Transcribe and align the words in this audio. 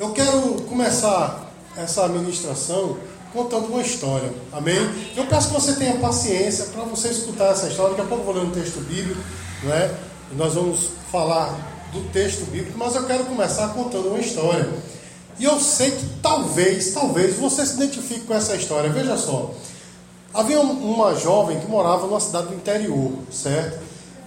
Eu 0.00 0.12
quero 0.12 0.62
começar 0.62 1.52
essa 1.76 2.08
ministração 2.08 2.96
contando 3.34 3.66
uma 3.66 3.82
história, 3.82 4.32
amém? 4.50 4.78
Eu 5.14 5.26
peço 5.26 5.48
que 5.48 5.52
você 5.52 5.74
tenha 5.74 5.98
paciência 5.98 6.64
para 6.72 6.84
você 6.84 7.08
escutar 7.08 7.52
essa 7.52 7.68
história. 7.68 7.90
Daqui 7.90 8.00
a 8.00 8.04
pouco 8.06 8.22
eu 8.22 8.32
vou 8.32 8.42
ler 8.42 8.48
um 8.48 8.50
texto 8.50 8.80
bíblico, 8.80 9.20
não 9.62 9.74
é? 9.74 9.94
E 10.32 10.34
nós 10.36 10.54
vamos 10.54 10.88
falar 11.12 11.54
do 11.92 12.00
texto 12.14 12.50
bíblico, 12.50 12.78
mas 12.78 12.94
eu 12.94 13.04
quero 13.04 13.26
começar 13.26 13.68
contando 13.74 14.08
uma 14.08 14.18
história. 14.18 14.70
E 15.38 15.44
eu 15.44 15.60
sei 15.60 15.90
que 15.90 16.06
talvez, 16.22 16.94
talvez 16.94 17.36
você 17.36 17.66
se 17.66 17.74
identifique 17.74 18.22
com 18.22 18.32
essa 18.32 18.56
história. 18.56 18.88
Veja 18.88 19.18
só. 19.18 19.50
Havia 20.32 20.62
uma 20.62 21.14
jovem 21.14 21.60
que 21.60 21.66
morava 21.66 22.06
numa 22.06 22.20
cidade 22.20 22.46
do 22.46 22.54
interior, 22.54 23.12
certo? 23.30 23.78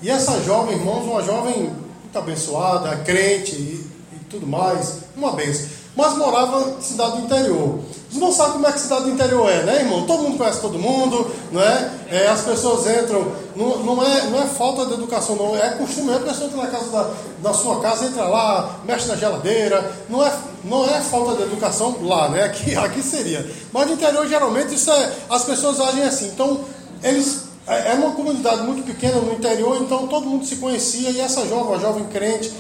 E 0.04 0.10
essa 0.12 0.40
jovem, 0.44 0.76
irmãos, 0.76 1.04
uma 1.04 1.24
jovem 1.24 1.64
muito 1.64 2.16
abençoada, 2.16 2.96
crente 2.98 3.92
tudo 4.34 4.48
mais, 4.48 4.98
uma 5.16 5.32
benção. 5.32 5.68
Mas 5.96 6.18
morava 6.18 6.76
em 6.78 6.82
cidade 6.82 7.18
do 7.18 7.26
interior. 7.26 7.80
Você 8.12 8.20
não 8.20 8.32
sabe 8.32 8.54
como 8.54 8.68
é 8.68 8.72
que 8.72 8.80
cidade 8.80 9.04
do 9.04 9.12
interior 9.12 9.50
é, 9.50 9.64
né, 9.64 9.82
irmão? 9.82 10.06
Todo 10.08 10.24
mundo 10.24 10.38
conhece 10.38 10.60
todo 10.60 10.78
mundo, 10.78 11.30
não 11.52 11.62
é? 11.62 11.92
é 12.10 12.28
as 12.28 12.42
pessoas 12.42 12.88
entram, 12.88 13.32
não, 13.56 13.78
não, 13.84 14.04
é, 14.04 14.30
não 14.30 14.42
é 14.42 14.46
falta 14.46 14.88
de 14.88 14.94
educação, 14.94 15.36
não, 15.36 15.56
é 15.56 15.70
costume, 15.72 16.14
a 16.14 16.20
pessoa 16.20 16.48
entra 16.48 16.64
na 16.64 16.68
casa 16.68 16.90
da, 16.92 17.12
da 17.44 17.54
sua 17.54 17.80
casa, 17.80 18.06
entra 18.06 18.24
lá, 18.24 18.80
mexe 18.86 19.08
na 19.08 19.16
geladeira, 19.16 19.92
não 20.10 20.26
é, 20.26 20.34
não 20.64 20.84
é 20.84 21.00
falta 21.02 21.36
de 21.36 21.44
educação 21.44 21.96
lá, 22.02 22.30
né? 22.30 22.44
Aqui, 22.44 22.74
aqui 22.78 23.04
seria. 23.04 23.48
Mas 23.72 23.88
no 23.88 23.94
interior, 23.94 24.28
geralmente, 24.28 24.74
isso 24.74 24.92
é, 24.92 25.12
as 25.30 25.44
pessoas 25.44 25.80
agem 25.80 26.04
assim. 26.04 26.26
Então, 26.28 26.60
eles 27.04 27.44
é, 27.68 27.92
é 27.92 27.94
uma 27.94 28.12
comunidade 28.12 28.62
muito 28.64 28.84
pequena 28.84 29.20
no 29.20 29.34
interior, 29.34 29.78
então 29.82 30.08
todo 30.08 30.26
mundo 30.26 30.46
se 30.46 30.58
conhecia 30.58 31.10
e 31.12 31.20
essa 31.20 31.46
jovem, 31.48 31.76
a 31.76 31.80
jovem 31.80 32.06
crente, 32.06 32.52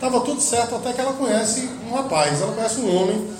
estava 0.00 0.20
tudo 0.20 0.40
certo 0.40 0.76
até 0.76 0.94
que 0.94 1.00
ela 1.00 1.12
conhece 1.12 1.68
um 1.86 1.94
rapaz, 1.94 2.40
ela 2.40 2.52
conhece 2.52 2.80
um 2.80 2.96
homem 2.96 3.30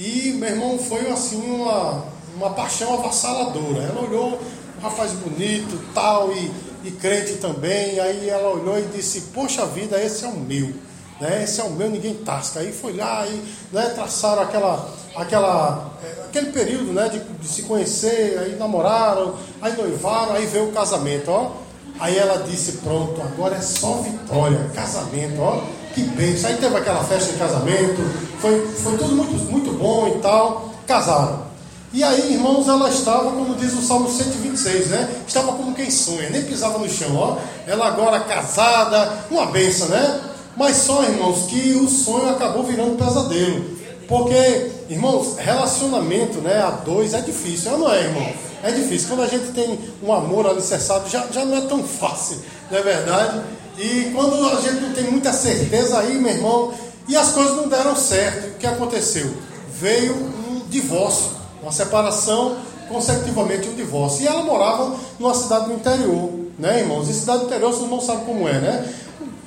e, 0.00 0.32
meu 0.32 0.48
irmão, 0.48 0.78
foi 0.78 1.10
assim 1.10 1.36
uma, 1.36 2.04
uma 2.34 2.50
paixão 2.50 2.94
avassaladora. 2.94 3.82
Ela 3.82 4.00
olhou, 4.00 4.40
um 4.78 4.80
rapaz 4.82 5.12
bonito, 5.12 5.78
tal, 5.92 6.32
e, 6.32 6.50
e 6.84 6.90
crente 6.92 7.34
também. 7.34 8.00
Aí 8.00 8.30
ela 8.30 8.48
olhou 8.48 8.78
e 8.78 8.82
disse: 8.96 9.20
Poxa 9.34 9.66
vida, 9.66 10.02
esse 10.02 10.24
é 10.24 10.28
o 10.28 10.32
meu. 10.32 10.72
Né? 11.20 11.44
Esse 11.44 11.60
é 11.60 11.64
o 11.64 11.70
meu, 11.72 11.90
ninguém 11.90 12.14
tasca. 12.14 12.60
Aí 12.60 12.72
foi 12.72 12.96
lá 12.96 13.26
e 13.26 13.42
né, 13.70 13.90
traçaram 13.94 14.40
aquela, 14.40 14.90
aquela, 15.14 15.92
é, 16.02 16.24
aquele 16.24 16.50
período 16.50 16.94
né, 16.94 17.10
de, 17.10 17.18
de, 17.18 17.46
se 17.46 17.64
conhecer, 17.64 18.38
aí 18.38 18.56
namoraram, 18.56 19.34
aí 19.60 19.76
noivaram, 19.76 20.32
aí 20.32 20.46
veio 20.46 20.70
o 20.70 20.72
casamento. 20.72 21.30
Ó. 21.30 21.50
Aí 21.98 22.16
ela 22.16 22.42
disse: 22.44 22.78
Pronto, 22.78 23.20
agora 23.20 23.56
é 23.56 23.60
só 23.60 23.96
vitória, 23.96 24.70
casamento. 24.74 25.42
Ó 25.42 25.79
que 25.94 26.02
bênção. 26.02 26.50
Aí 26.50 26.56
teve 26.56 26.76
aquela 26.76 27.04
festa 27.04 27.32
de 27.32 27.38
casamento, 27.38 28.02
foi, 28.40 28.66
foi 28.66 28.96
tudo 28.96 29.14
muito, 29.14 29.32
muito 29.50 29.72
bom 29.72 30.08
e 30.08 30.20
tal. 30.20 30.74
Casaram. 30.86 31.50
E 31.92 32.04
aí, 32.04 32.34
irmãos, 32.34 32.68
ela 32.68 32.88
estava, 32.88 33.32
como 33.32 33.56
diz 33.56 33.72
o 33.72 33.82
Salmo 33.82 34.08
126, 34.08 34.88
né? 34.88 35.10
Estava 35.26 35.52
como 35.52 35.74
quem 35.74 35.90
sonha, 35.90 36.30
nem 36.30 36.44
pisava 36.44 36.78
no 36.78 36.88
chão, 36.88 37.16
ó. 37.16 37.36
Ela 37.66 37.88
agora 37.88 38.20
casada, 38.20 39.24
uma 39.28 39.46
benção, 39.46 39.88
né? 39.88 40.20
Mas 40.56 40.76
só, 40.76 41.02
irmãos, 41.02 41.46
que 41.46 41.72
o 41.74 41.88
sonho 41.88 42.28
acabou 42.28 42.62
virando 42.62 42.96
pesadelo. 42.96 43.78
Porque, 44.06 44.70
irmãos, 44.88 45.36
relacionamento 45.38 46.38
né, 46.40 46.60
a 46.60 46.70
dois 46.70 47.14
é 47.14 47.20
difícil, 47.20 47.78
não 47.78 47.92
é, 47.92 48.02
irmão? 48.02 48.32
É 48.62 48.70
difícil. 48.70 49.08
Quando 49.08 49.22
a 49.22 49.28
gente 49.28 49.52
tem 49.52 49.78
um 50.02 50.12
amor 50.12 50.46
alicerçado, 50.46 51.08
já, 51.08 51.26
já 51.32 51.44
não 51.44 51.56
é 51.56 51.60
tão 51.62 51.82
fácil, 51.82 52.38
não 52.70 52.78
é 52.78 52.82
verdade? 52.82 53.40
E 53.80 54.12
quando 54.14 54.46
a 54.46 54.60
gente 54.60 54.82
não 54.82 54.92
tem 54.92 55.04
muita 55.04 55.32
certeza 55.32 55.98
aí, 55.98 56.18
meu 56.18 56.30
irmão, 56.30 56.74
e 57.08 57.16
as 57.16 57.30
coisas 57.30 57.56
não 57.56 57.66
deram 57.66 57.96
certo, 57.96 58.48
o 58.48 58.54
que 58.58 58.66
aconteceu? 58.66 59.32
Veio 59.72 60.14
um 60.14 60.60
divórcio, 60.68 61.30
uma 61.62 61.72
separação, 61.72 62.58
consecutivamente 62.90 63.70
um 63.70 63.74
divórcio. 63.74 64.22
E 64.22 64.26
ela 64.26 64.42
morava 64.42 64.94
numa 65.18 65.32
cidade 65.32 65.64
do 65.64 65.72
interior, 65.72 66.30
né, 66.58 66.80
irmãos? 66.80 67.08
E 67.08 67.14
cidade 67.14 67.38
do 67.38 67.46
interior 67.46 67.72
vocês 67.72 67.88
não 67.88 68.02
sabem 68.02 68.26
como 68.26 68.46
é, 68.46 68.60
né? 68.60 68.94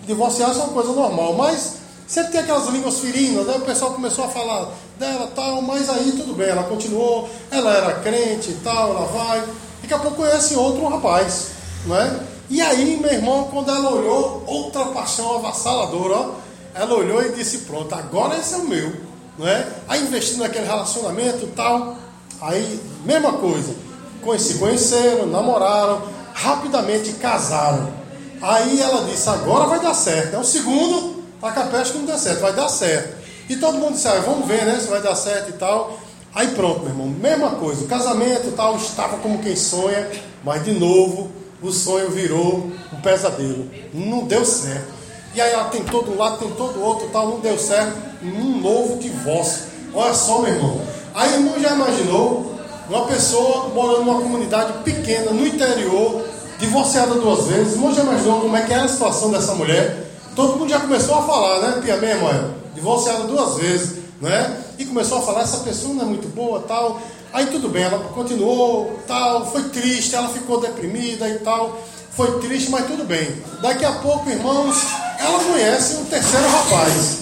Divorciar 0.08 0.50
é 0.50 0.54
uma 0.54 0.70
coisa 0.70 0.92
normal, 0.94 1.34
mas 1.36 1.76
sempre 2.08 2.32
tem 2.32 2.42
aquelas 2.42 2.68
línguas 2.70 2.98
ferinas, 2.98 3.46
né? 3.46 3.54
O 3.58 3.62
pessoal 3.62 3.94
começou 3.94 4.26
a 4.26 4.30
falar 4.30 4.72
dela 4.98 5.30
tal, 5.36 5.62
mas 5.62 5.88
aí 5.92 6.12
tudo 6.12 6.34
bem, 6.34 6.50
ela 6.50 6.64
continuou, 6.64 7.30
ela 7.52 7.72
era 7.72 7.94
crente 8.00 8.50
e 8.50 8.60
tal, 8.64 8.90
ela 8.90 9.06
vai. 9.06 9.44
Daqui 9.80 9.94
a 9.94 10.00
pouco 10.00 10.18
conhece 10.18 10.56
outro 10.56 10.88
rapaz, 10.88 11.50
não 11.86 11.96
é? 11.96 12.33
E 12.54 12.62
aí, 12.62 13.00
meu 13.02 13.12
irmão, 13.12 13.48
quando 13.50 13.72
ela 13.72 13.90
olhou, 13.90 14.44
outra 14.46 14.86
paixão 14.86 15.38
avassaladora, 15.38 16.16
ó, 16.16 16.32
ela 16.76 16.94
olhou 16.94 17.20
e 17.26 17.32
disse: 17.32 17.62
Pronto, 17.62 17.92
agora 17.96 18.38
esse 18.38 18.54
é 18.54 18.58
o 18.58 18.66
meu. 18.66 18.94
Não 19.40 19.48
é? 19.48 19.68
Aí 19.88 20.04
investindo 20.04 20.42
naquele 20.42 20.68
relacionamento 20.68 21.48
tal. 21.56 21.98
Aí, 22.40 22.80
mesma 23.04 23.34
coisa. 23.34 23.74
Conheceram, 24.22 25.26
namoraram, 25.26 26.04
rapidamente 26.32 27.14
casaram. 27.14 27.92
Aí 28.40 28.80
ela 28.80 29.04
disse: 29.06 29.28
Agora 29.30 29.66
vai 29.66 29.80
dar 29.80 29.96
certo. 29.96 30.36
É 30.36 30.38
o 30.38 30.44
segundo, 30.44 31.24
tá 31.42 31.52
com 31.52 31.60
a 31.60 31.64
peste 31.64 31.94
que 31.94 31.98
não 31.98 32.06
deu 32.06 32.20
certo, 32.20 32.40
vai 32.40 32.54
dar 32.54 32.70
certo. 32.70 33.18
E 33.50 33.56
todo 33.56 33.80
mundo 33.80 33.94
disse: 33.94 34.08
ah, 34.08 34.22
Vamos 34.24 34.48
ver 34.48 34.64
né, 34.64 34.80
se 34.80 34.86
vai 34.86 35.02
dar 35.02 35.16
certo 35.16 35.50
e 35.50 35.54
tal. 35.54 35.98
Aí 36.36 36.50
pronto, 36.50 36.82
meu 36.82 36.90
irmão, 36.90 37.08
mesma 37.08 37.50
coisa. 37.56 37.84
O 37.84 37.88
casamento 37.88 38.52
tal 38.56 38.78
estava 38.78 39.18
como 39.18 39.40
quem 39.40 39.56
sonha, 39.56 40.08
mas 40.44 40.64
de 40.64 40.74
novo 40.74 41.42
o 41.64 41.72
sonho 41.72 42.10
virou 42.10 42.70
um 42.92 43.02
pesadelo. 43.02 43.70
Não 43.94 44.26
deu 44.26 44.46
certo. 44.46 44.94
E 45.34 45.42
aí 45.42 45.52
ela 45.52 45.66
tentou 45.66 46.04
de 46.04 46.12
um 46.12 46.18
lado, 46.18 46.38
tentou 46.38 46.74
do 46.74 46.84
outro, 46.84 47.08
tal, 47.12 47.28
não 47.28 47.40
deu 47.40 47.58
certo. 47.58 47.98
Um 48.22 48.60
novo 48.60 48.98
divórcio. 48.98 49.64
Olha 49.94 50.14
só, 50.14 50.42
meu 50.42 50.54
irmão. 50.54 50.82
Aí 51.16 51.34
irmão 51.34 51.60
já 51.60 51.72
imaginou 51.72 52.54
uma 52.90 53.06
pessoa 53.06 53.70
morando 53.70 54.04
numa 54.04 54.22
comunidade 54.22 54.84
pequena, 54.84 55.32
no 55.32 55.48
interior, 55.48 56.24
divorciada 56.60 57.16
duas 57.16 57.46
vezes. 57.48 57.74
Irmão 57.74 57.94
já 57.94 58.04
imaginou 58.04 58.42
como 58.42 58.56
é 58.56 58.62
que 58.62 58.74
era 58.74 58.84
a 58.84 58.88
situação 58.88 59.32
dessa 59.32 59.56
mulher. 59.56 60.12
Todo 60.36 60.58
mundo 60.58 60.70
já 60.70 60.80
começou 60.80 61.16
a 61.16 61.24
falar, 61.24 61.60
né, 61.60 61.82
Pia 61.82 61.98
mesmo, 61.98 62.28
divorciada 62.74 63.24
duas 63.26 63.56
vezes, 63.56 64.00
né? 64.20 64.60
E 64.78 64.86
começou 64.86 65.20
a 65.20 65.22
falar, 65.22 65.42
essa 65.42 65.58
pessoa 65.58 65.94
não 65.94 66.02
é 66.02 66.06
muito 66.06 66.28
boa, 66.28 66.62
tal. 66.68 67.00
Aí 67.34 67.48
tudo 67.48 67.68
bem, 67.68 67.82
ela 67.82 67.98
continuou, 68.10 69.00
tal, 69.08 69.52
foi 69.52 69.64
triste, 69.70 70.14
ela 70.14 70.30
ficou 70.30 70.62
deprimida 70.62 71.28
e 71.28 71.40
tal, 71.40 71.82
foi 72.12 72.40
triste, 72.40 72.70
mas 72.70 72.86
tudo 72.86 73.04
bem. 73.06 73.28
Daqui 73.60 73.84
a 73.84 73.92
pouco, 73.94 74.30
irmãos, 74.30 74.78
ela 75.20 75.44
conhece 75.44 75.96
um 75.96 76.06
terceiro 76.06 76.48
rapaz. 76.48 77.22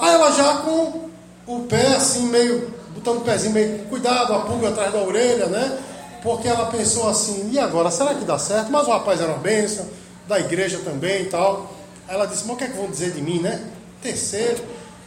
Aí 0.00 0.14
ela 0.14 0.32
já 0.32 0.56
com 0.56 1.08
o 1.46 1.60
pé 1.60 1.94
assim, 1.94 2.26
meio, 2.26 2.74
botando 2.92 3.18
o 3.18 3.20
pezinho 3.20 3.52
meio 3.52 3.84
cuidado, 3.84 4.34
a 4.34 4.40
pulga 4.40 4.70
atrás 4.70 4.92
da 4.92 4.98
orelha, 4.98 5.46
né? 5.46 5.78
Porque 6.24 6.48
ela 6.48 6.66
pensou 6.66 7.08
assim, 7.08 7.50
e 7.52 7.58
agora, 7.60 7.88
será 7.88 8.16
que 8.16 8.24
dá 8.24 8.40
certo? 8.40 8.68
Mas 8.72 8.88
o 8.88 8.90
rapaz 8.90 9.20
era 9.20 9.30
uma 9.30 9.38
bênção, 9.38 9.86
da 10.26 10.40
igreja 10.40 10.80
também 10.84 11.22
e 11.22 11.26
tal. 11.26 11.72
Aí 12.08 12.16
ela 12.16 12.26
disse, 12.26 12.42
mas 12.46 12.56
o 12.56 12.58
que 12.58 12.64
é 12.64 12.66
que 12.66 12.76
vão 12.76 12.90
dizer 12.90 13.12
de 13.12 13.22
mim, 13.22 13.38
né? 13.38 13.64
Terceiro. 14.02 14.64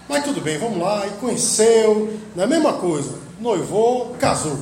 Mas 0.08 0.24
tudo 0.24 0.40
bem, 0.40 0.58
vamos 0.58 0.80
lá. 0.80 1.06
E 1.08 1.10
conheceu, 1.20 2.18
não 2.34 2.44
é 2.44 2.46
a 2.46 2.50
mesma 2.50 2.72
coisa 2.74 3.25
noivou, 3.40 4.16
casou. 4.20 4.58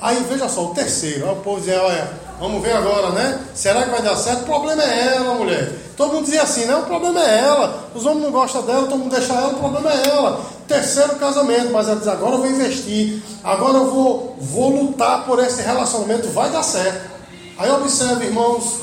Aí 0.00 0.24
veja 0.28 0.48
só, 0.48 0.64
o 0.64 0.74
terceiro, 0.74 1.26
aí 1.26 1.32
o 1.32 1.36
povo 1.36 1.60
dizia, 1.60 1.82
olha, 1.82 2.10
vamos 2.38 2.62
ver 2.62 2.72
agora, 2.72 3.10
né? 3.10 3.38
Será 3.54 3.82
que 3.82 3.90
vai 3.90 4.00
dar 4.00 4.16
certo? 4.16 4.42
O 4.42 4.46
problema 4.46 4.82
é 4.82 5.16
ela, 5.16 5.34
mulher. 5.34 5.72
Todo 5.94 6.14
mundo 6.14 6.24
dizia 6.24 6.42
assim, 6.42 6.64
né? 6.64 6.74
O 6.76 6.84
problema 6.84 7.20
é 7.22 7.40
ela. 7.40 7.90
Os 7.94 8.06
homens 8.06 8.24
não 8.24 8.30
gostam 8.30 8.62
dela, 8.62 8.86
todo 8.86 8.98
mundo 8.98 9.14
deixa 9.14 9.34
ela, 9.34 9.48
o 9.48 9.58
problema 9.58 9.92
é 9.92 10.08
ela. 10.08 10.40
Terceiro 10.66 11.16
casamento, 11.16 11.70
mas 11.70 11.86
ela 11.86 11.96
diz, 11.96 12.08
agora 12.08 12.36
eu 12.36 12.38
vou 12.38 12.48
investir, 12.48 13.22
agora 13.44 13.76
eu 13.76 13.90
vou, 13.90 14.36
vou 14.40 14.70
lutar 14.70 15.26
por 15.26 15.38
esse 15.38 15.60
relacionamento, 15.60 16.28
vai 16.28 16.48
dar 16.50 16.62
certo. 16.62 17.10
Aí 17.58 17.70
observe, 17.70 18.24
irmãos, 18.24 18.76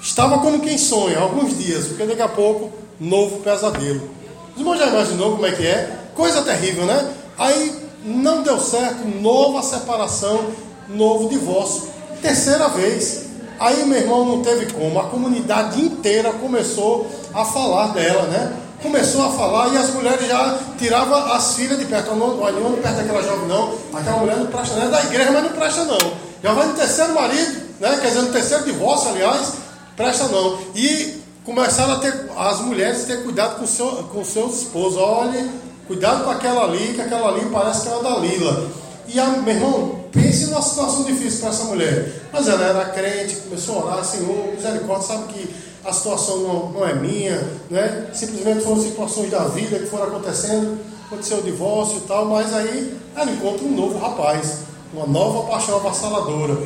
estava 0.00 0.38
como 0.38 0.60
quem 0.60 0.78
sonha, 0.78 1.18
alguns 1.18 1.58
dias, 1.58 1.88
porque 1.88 2.06
daqui 2.06 2.22
a 2.22 2.28
pouco, 2.28 2.72
novo 2.98 3.40
pesadelo. 3.40 4.08
Os 4.54 4.60
irmãos 4.60 4.78
já 4.78 4.86
imaginou 4.86 5.32
como 5.32 5.44
é 5.44 5.52
que 5.52 5.66
é? 5.66 5.98
Coisa 6.14 6.40
terrível, 6.40 6.86
né? 6.86 7.12
Aí 7.36 7.81
não 8.04 8.42
deu 8.42 8.58
certo, 8.60 9.04
nova 9.20 9.62
separação, 9.62 10.46
novo 10.88 11.28
divórcio. 11.28 11.88
Terceira 12.20 12.68
vez. 12.68 13.26
Aí 13.58 13.84
meu 13.84 13.98
irmão 13.98 14.24
não 14.24 14.42
teve 14.42 14.72
como, 14.72 14.98
a 14.98 15.04
comunidade 15.04 15.80
inteira 15.80 16.32
começou 16.32 17.08
a 17.32 17.44
falar 17.44 17.88
dela, 17.88 18.22
né? 18.24 18.56
Começou 18.82 19.24
a 19.24 19.30
falar 19.30 19.72
e 19.72 19.76
as 19.76 19.90
mulheres 19.90 20.26
já 20.26 20.58
tiravam 20.76 21.32
as 21.32 21.54
filhas 21.54 21.78
de 21.78 21.84
perto. 21.84 22.14
Não, 22.16 22.40
olha, 22.40 22.58
não 22.58 22.72
perto 22.72 22.96
daquela 22.96 23.22
jovem, 23.22 23.46
não. 23.46 23.72
Aquela 23.92 24.16
mulher 24.16 24.36
não 24.36 24.46
presta, 24.46 24.74
não 24.74 24.86
é 24.86 24.88
da 24.88 25.04
igreja, 25.04 25.30
mas 25.30 25.44
não 25.44 25.50
presta, 25.52 25.84
não. 25.84 25.98
Já 26.42 26.52
vai 26.52 26.66
no 26.66 26.74
terceiro 26.74 27.14
marido, 27.14 27.62
né? 27.78 27.98
Quer 28.00 28.08
dizer, 28.08 28.22
no 28.22 28.32
terceiro 28.32 28.64
divórcio, 28.64 29.10
aliás, 29.10 29.52
presta 29.96 30.26
não. 30.26 30.58
E 30.74 31.22
começaram 31.44 31.92
a 31.92 31.98
ter, 31.98 32.30
as 32.36 32.60
mulheres 32.60 33.04
ter 33.04 33.22
cuidado 33.22 33.60
com, 33.60 33.66
seu, 33.66 33.86
com 34.12 34.24
seus 34.24 34.62
esposos. 34.62 34.98
Olha, 34.98 35.48
Cuidado 35.92 36.24
com 36.24 36.30
aquela 36.30 36.64
ali, 36.64 36.94
que 36.94 37.02
aquela 37.02 37.28
ali 37.28 37.44
parece 37.52 37.82
que 37.82 37.88
é 37.88 37.92
a 37.92 37.98
Dalila. 37.98 38.66
E 39.08 39.20
a, 39.20 39.26
meu 39.26 39.54
irmão, 39.54 40.00
pense 40.10 40.46
numa 40.46 40.62
situação 40.62 41.04
difícil 41.04 41.40
para 41.40 41.50
essa 41.50 41.64
mulher. 41.64 42.28
Mas 42.32 42.48
ela 42.48 42.64
era 42.64 42.84
crente, 42.86 43.36
começou 43.36 43.78
a 43.78 43.84
orar, 43.84 44.02
Senhor, 44.02 44.54
misericórdia, 44.54 45.06
sabe 45.06 45.34
que 45.34 45.54
a 45.84 45.92
situação 45.92 46.38
não, 46.38 46.70
não 46.70 46.88
é 46.88 46.94
minha, 46.94 47.46
né? 47.68 48.06
simplesmente 48.14 48.64
foram 48.64 48.80
situações 48.80 49.30
da 49.30 49.40
vida 49.40 49.80
que 49.80 49.84
foram 49.84 50.04
acontecendo. 50.04 50.78
aconteceu 51.08 51.40
o 51.40 51.42
divórcio 51.42 51.98
e 51.98 52.08
tal, 52.08 52.24
mas 52.24 52.54
aí 52.54 52.96
ela 53.14 53.30
encontra 53.30 53.62
um 53.62 53.76
novo 53.76 53.98
rapaz, 53.98 54.60
uma 54.94 55.06
nova 55.06 55.46
paixão 55.46 55.76
avassaladora. 55.76 56.56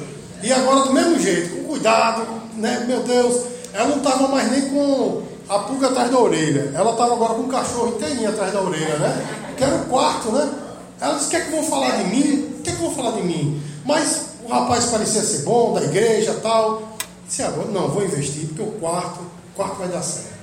E 0.40 0.52
agora 0.52 0.84
do 0.84 0.92
mesmo 0.92 1.18
jeito, 1.18 1.56
com 1.56 1.64
cuidado, 1.70 2.28
né? 2.54 2.84
Meu 2.86 3.02
Deus, 3.02 3.42
ela 3.74 3.88
não 3.88 3.96
estava 3.96 4.28
mais 4.28 4.52
nem 4.52 4.70
com 4.70 5.22
a 5.48 5.58
pulga 5.60 5.88
atrás 5.88 6.10
da 6.10 6.18
orelha, 6.18 6.72
ela 6.74 6.90
estava 6.92 7.14
agora 7.14 7.34
com 7.34 7.42
o 7.42 7.48
cachorro 7.48 7.88
inteirinho 7.88 8.28
atrás 8.28 8.52
da 8.52 8.60
orelha, 8.60 8.96
né? 8.98 9.26
Que 9.56 9.64
era 9.64 9.76
o 9.76 9.86
quarto, 9.86 10.32
né? 10.32 10.50
Ela 11.00 11.14
disse: 11.14 11.26
O 11.26 11.30
que 11.30 11.36
é 11.36 11.40
que 11.40 11.50
vão 11.50 11.62
falar 11.62 11.96
de 11.96 12.04
mim? 12.04 12.54
O 12.58 12.62
que 12.62 12.70
é 12.70 12.72
que 12.72 12.82
vão 12.82 12.90
falar 12.90 13.12
de 13.12 13.22
mim? 13.22 13.62
Mas 13.84 14.22
o 14.44 14.48
rapaz 14.48 14.86
parecia 14.86 15.22
ser 15.22 15.42
bom, 15.44 15.74
da 15.74 15.82
igreja 15.82 16.34
tal. 16.42 16.82
Disse: 17.26 17.42
Agora, 17.42 17.68
não, 17.68 17.88
vou 17.88 18.04
investir, 18.04 18.46
porque 18.48 18.62
o 18.62 18.72
quarto, 18.72 19.20
o 19.20 19.56
quarto 19.56 19.76
vai 19.76 19.88
dar 19.88 20.02
certo. 20.02 20.36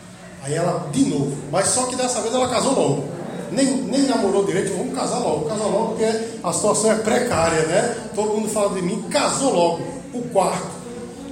Aí 0.44 0.54
ela, 0.54 0.88
de 0.92 1.06
novo, 1.06 1.38
mas 1.52 1.68
só 1.68 1.84
que 1.84 1.96
dessa 1.96 2.22
vez 2.22 2.34
ela 2.34 2.50
casou 2.50 2.74
logo. 2.74 3.04
Nem, 3.52 3.66
nem 3.66 4.02
namorou 4.04 4.44
direito, 4.44 4.76
vamos 4.76 4.96
casar 4.96 5.20
logo, 5.20 5.46
casar 5.46 5.66
logo, 5.66 5.90
porque 5.90 6.06
a 6.44 6.52
situação 6.52 6.92
é 6.92 6.96
precária, 6.96 7.62
né? 7.68 7.96
Todo 8.16 8.34
mundo 8.34 8.50
fala 8.50 8.74
de 8.74 8.82
mim, 8.82 9.04
casou 9.04 9.54
logo, 9.54 9.84
o 10.14 10.22
quarto. 10.30 10.83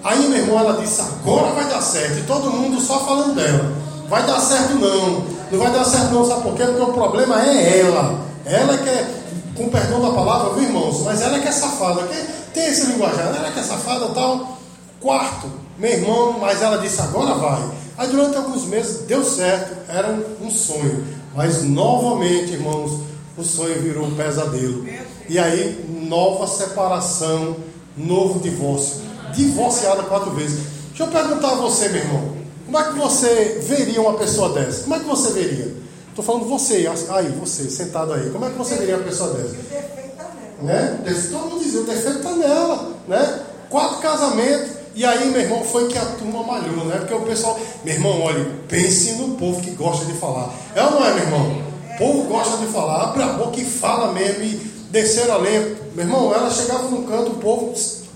Aí, 0.03 0.27
meu 0.27 0.39
irmão, 0.39 0.59
ela 0.59 0.81
disse: 0.81 1.01
agora 1.01 1.53
vai 1.53 1.65
dar 1.69 1.81
certo. 1.81 2.19
E 2.19 2.23
todo 2.23 2.51
mundo 2.51 2.81
só 2.81 2.99
falando 3.05 3.35
dela. 3.35 3.71
Vai 4.09 4.25
dar 4.25 4.39
certo 4.39 4.75
não. 4.75 5.25
Não 5.51 5.59
vai 5.59 5.71
dar 5.71 5.85
certo 5.85 6.13
não, 6.13 6.25
sabe 6.25 6.41
por 6.43 6.55
quê? 6.55 6.63
Porque 6.63 6.81
o 6.81 6.93
problema 6.93 7.41
é 7.45 7.79
ela. 7.79 8.19
Ela 8.45 8.77
que 8.77 8.89
é, 8.89 9.21
com 9.55 9.69
perdão 9.69 10.01
da 10.01 10.11
palavra, 10.11 10.53
viu, 10.53 10.63
irmãos? 10.63 11.01
Mas 11.03 11.21
ela 11.21 11.39
que 11.39 11.47
é 11.47 11.51
safada. 11.51 12.03
Que 12.03 12.15
tem 12.53 12.67
esse 12.67 12.87
linguajar, 12.87 13.35
ela 13.35 13.51
que 13.51 13.59
é 13.59 13.63
safada 13.63 14.09
tal. 14.09 14.57
Quarto, 14.99 15.47
meu 15.77 15.91
irmão, 15.91 16.37
mas 16.39 16.61
ela 16.61 16.77
disse: 16.77 17.01
agora 17.01 17.35
vai. 17.35 17.61
Aí 17.97 18.07
durante 18.07 18.37
alguns 18.37 18.65
meses 18.65 19.05
deu 19.05 19.23
certo, 19.23 19.77
era 19.87 20.17
um 20.41 20.49
sonho. 20.49 21.05
Mas 21.35 21.63
novamente, 21.63 22.53
irmãos, 22.53 22.99
o 23.37 23.43
sonho 23.43 23.81
virou 23.81 24.05
um 24.05 24.15
pesadelo. 24.15 24.85
E 25.29 25.39
aí, 25.39 25.85
nova 26.09 26.47
separação, 26.47 27.55
novo 27.95 28.39
divórcio. 28.39 29.01
Divorciada 29.33 30.03
quatro 30.03 30.31
vezes. 30.31 30.59
Deixa 30.89 31.03
eu 31.03 31.07
perguntar 31.07 31.51
a 31.51 31.55
você, 31.55 31.89
meu 31.89 32.01
irmão. 32.01 32.37
Como 32.65 32.77
é 32.77 32.83
que 32.83 32.97
você 32.97 33.59
veria 33.67 34.01
uma 34.01 34.13
pessoa 34.13 34.49
dessa? 34.53 34.83
Como 34.83 34.95
é 34.95 34.99
que 34.99 35.05
você 35.05 35.31
veria? 35.31 35.75
Estou 36.09 36.23
falando 36.23 36.45
você, 36.45 36.89
aí, 37.09 37.29
você, 37.29 37.69
sentado 37.69 38.13
aí. 38.13 38.29
Como 38.29 38.45
é 38.45 38.49
que 38.49 38.57
você 38.57 38.75
veria 38.75 38.97
uma 38.97 39.03
pessoa 39.03 39.33
dessa? 39.33 39.49
O 39.49 39.57
defeito 39.57 40.11
está 40.11 40.23
nela. 40.23 40.61
Né? 40.61 41.15
Todo 41.31 41.49
mundo 41.49 41.63
dizia, 41.63 41.81
o 41.81 41.83
defeito 41.83 42.17
está 42.17 42.31
nela. 42.31 42.91
Né? 43.07 43.39
Quatro 43.69 43.97
casamentos. 43.97 44.81
E 44.93 45.05
aí, 45.05 45.29
meu 45.29 45.41
irmão, 45.41 45.63
foi 45.63 45.87
que 45.87 45.97
a 45.97 46.05
turma 46.05 46.43
malhou, 46.43 46.83
né? 46.85 46.97
Porque 46.97 47.13
o 47.13 47.21
pessoal, 47.21 47.57
meu 47.85 47.93
irmão, 47.93 48.21
olha, 48.21 48.45
pense 48.67 49.13
no 49.13 49.35
povo 49.35 49.61
que 49.61 49.71
gosta 49.71 50.05
de 50.05 50.13
falar. 50.13 50.53
É 50.75 50.83
ou 50.83 50.91
não 50.91 51.05
é, 51.05 51.13
meu 51.13 51.23
irmão? 51.23 51.63
O 51.93 51.97
povo 51.97 52.23
gosta 52.23 52.57
de 52.57 52.65
falar, 52.67 53.03
abre 53.03 53.23
a 53.23 53.27
boca 53.27 53.59
e 53.59 53.63
fala 53.63 54.11
mesmo, 54.11 54.43
e 54.43 54.55
descer 54.89 55.31
a 55.31 55.37
lenha. 55.37 55.77
Meu 55.95 56.05
irmão, 56.05 56.33
ela 56.33 56.49
chegava 56.49 56.89
num 56.89 57.03
canto, 57.03 57.31
o 57.31 57.35
povo 57.35 57.73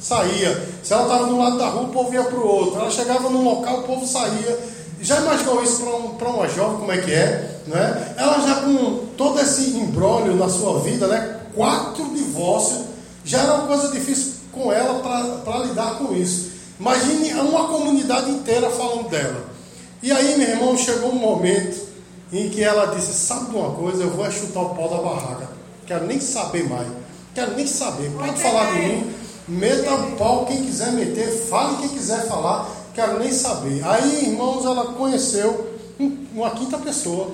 saía. 0.08 0.70
Se 0.84 0.94
ela 0.94 1.04
estava 1.04 1.26
do 1.26 1.38
lado 1.38 1.58
da 1.58 1.68
rua, 1.68 1.84
o 1.84 1.90
povo 1.90 2.14
ia 2.14 2.24
para 2.24 2.38
o 2.38 2.48
outro. 2.48 2.80
Ela 2.80 2.92
chegava 2.92 3.30
num 3.30 3.44
local, 3.44 3.80
o 3.80 3.84
povo 3.84 4.06
saía. 4.06 4.60
Já 5.02 5.20
imaginou 5.20 5.64
isso 5.64 5.84
para 6.18 6.30
um, 6.30 6.36
uma 6.36 6.48
jovem, 6.48 6.78
como 6.78 6.92
é 6.92 6.98
que 6.98 7.12
é? 7.12 7.60
Né? 7.68 8.16
Ela 8.18 8.40
já 8.48 8.56
com 8.62 9.08
todo 9.18 9.40
esse 9.40 9.72
embrólio 9.72 10.36
na 10.36 10.50
sua 10.50 10.80
vida, 10.80 11.08
né? 11.08 11.42
quatro 11.56 12.06
divórcios, 12.14 12.82
já 13.24 13.40
era 13.40 13.54
uma 13.56 13.68
coisa 13.68 13.88
difícil 13.92 14.34
com 14.52 14.72
ela 14.72 15.00
para 15.44 15.58
lidar 15.60 15.98
com 15.98 16.14
isso. 16.14 16.52
Imagine 16.80 17.34
uma 17.36 17.68
comunidade 17.68 18.30
inteira 18.30 18.70
falando 18.70 19.10
dela. 19.10 19.46
E 20.04 20.12
aí, 20.12 20.38
meu 20.38 20.48
irmão, 20.48 20.78
chegou 20.78 21.12
um 21.12 21.16
momento 21.16 21.82
em 22.32 22.50
que 22.50 22.64
ela 22.64 22.94
disse: 22.96 23.14
Sabe 23.14 23.50
de 23.50 23.56
uma 23.56 23.72
coisa? 23.72 24.04
Eu 24.04 24.12
vou 24.12 24.30
chutar 24.30 24.62
o 24.62 24.76
pau 24.76 24.90
da 24.90 24.98
barraca. 24.98 25.50
Quero 25.88 26.06
nem 26.06 26.20
saber 26.20 26.70
mais. 26.70 26.88
Quero 27.34 27.56
nem 27.56 27.66
saber. 27.66 28.12
Pode 28.12 28.42
falar 28.42 28.74
de 28.74 28.80
mim. 28.80 29.25
Meta 29.48 29.94
o 29.94 30.12
pau 30.18 30.46
quem 30.46 30.64
quiser 30.66 30.92
meter. 30.92 31.28
Fale 31.28 31.78
quem 31.78 31.90
quiser 31.90 32.28
falar. 32.28 32.70
Quero 32.94 33.20
nem 33.20 33.32
saber. 33.32 33.84
Aí, 33.86 34.30
irmãos, 34.30 34.66
ela 34.66 34.94
conheceu 34.94 35.74
uma 36.34 36.52
quinta 36.52 36.78
pessoa. 36.78 37.32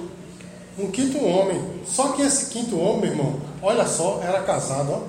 Um 0.78 0.90
quinto 0.90 1.24
homem. 1.24 1.62
Só 1.86 2.10
que 2.10 2.22
esse 2.22 2.48
quinto 2.48 2.80
homem, 2.80 3.12
irmão, 3.12 3.40
olha 3.62 3.86
só, 3.86 4.20
era 4.24 4.42
casado, 4.42 4.92
ó. 4.92 5.00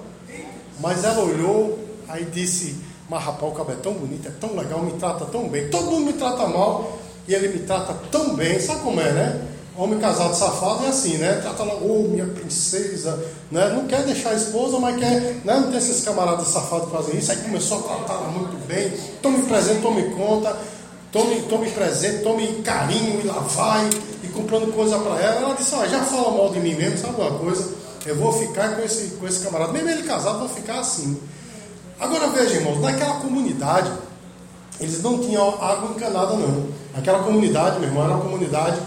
Mas 0.81 1.05
ela 1.05 1.21
olhou, 1.21 1.79
aí 2.09 2.25
disse 2.25 2.77
mas 3.13 3.25
rapaz, 3.25 3.53
o 3.53 3.55
cabo 3.55 3.73
é 3.73 3.75
tão 3.75 3.93
bonito, 3.93 4.27
é 4.27 4.31
tão 4.31 4.57
legal, 4.57 4.81
me 4.83 4.93
trata 4.93 5.27
tão 5.27 5.47
bem. 5.47 5.69
Todo 5.69 5.91
mundo 5.91 6.07
me 6.07 6.13
trata 6.15 6.47
mal 6.47 6.99
e 7.29 7.35
ele 7.35 7.49
me 7.49 7.59
trata 7.59 7.93
tão 8.11 8.35
bem. 8.35 8.59
Sabe 8.59 8.81
como 8.81 8.99
é, 9.03 9.13
né? 9.13 9.49
Homem 9.75 9.99
casado 9.99 10.35
safado 10.35 10.85
é 10.85 10.89
assim, 10.89 11.17
né? 11.17 11.39
Trata 11.41 11.63
logo, 11.63 11.87
oh, 11.87 12.09
minha 12.09 12.27
princesa, 12.27 13.19
né? 13.51 13.71
Não 13.71 13.87
quer 13.87 14.03
deixar 14.03 14.31
a 14.31 14.35
esposa, 14.35 14.79
mas 14.79 14.99
quer, 14.99 15.41
né? 15.45 15.61
Não 15.61 15.71
tem 15.71 15.79
esses 15.79 16.05
camaradas 16.05 16.49
safados 16.49 16.91
que 16.91 16.97
fazem 16.97 17.17
isso. 17.17 17.31
Aí 17.33 17.39
começou 17.39 17.79
a 17.79 17.83
tratar 17.83 18.29
muito 18.29 18.55
bem. 18.67 18.93
Tome 19.23 19.43
presente, 19.45 19.81
tome 19.81 20.11
conta, 20.11 20.55
tome, 21.11 21.41
tome 21.49 21.71
presente, 21.71 22.23
tome 22.23 22.47
carinho 22.63 23.23
e 23.25 23.27
lá 23.27 23.39
vai, 23.41 23.89
e 24.23 24.29
comprando 24.29 24.71
coisa 24.75 24.99
para 24.99 25.19
ela. 25.19 25.41
Ela 25.41 25.55
disse, 25.55 25.71
já 25.71 26.03
fala 26.03 26.37
mal 26.37 26.51
de 26.51 26.61
mim 26.61 26.75
mesmo, 26.75 26.99
sabe 26.99 27.19
uma 27.19 27.39
coisa? 27.39 27.73
Eu 28.05 28.17
vou 28.17 28.31
ficar 28.31 28.77
com 28.77 28.83
esse, 28.83 29.13
com 29.13 29.27
esse 29.27 29.41
camarada. 29.41 29.73
Mesmo 29.73 29.89
ele 29.89 30.03
casado, 30.03 30.39
vou 30.39 30.49
ficar 30.51 30.81
assim. 30.81 31.19
Agora 31.99 32.29
veja, 32.29 32.57
irmãos, 32.57 32.79
naquela 32.79 33.21
comunidade, 33.21 33.91
eles 34.79 35.03
não 35.03 35.19
tinham 35.19 35.49
água 35.63 35.93
encanada, 35.97 36.37
não. 36.37 36.67
Aquela 36.95 37.21
comunidade, 37.23 37.79
meu 37.79 37.89
irmão, 37.89 38.05
era 38.05 38.13
uma 38.13 38.23
comunidade 38.23 38.79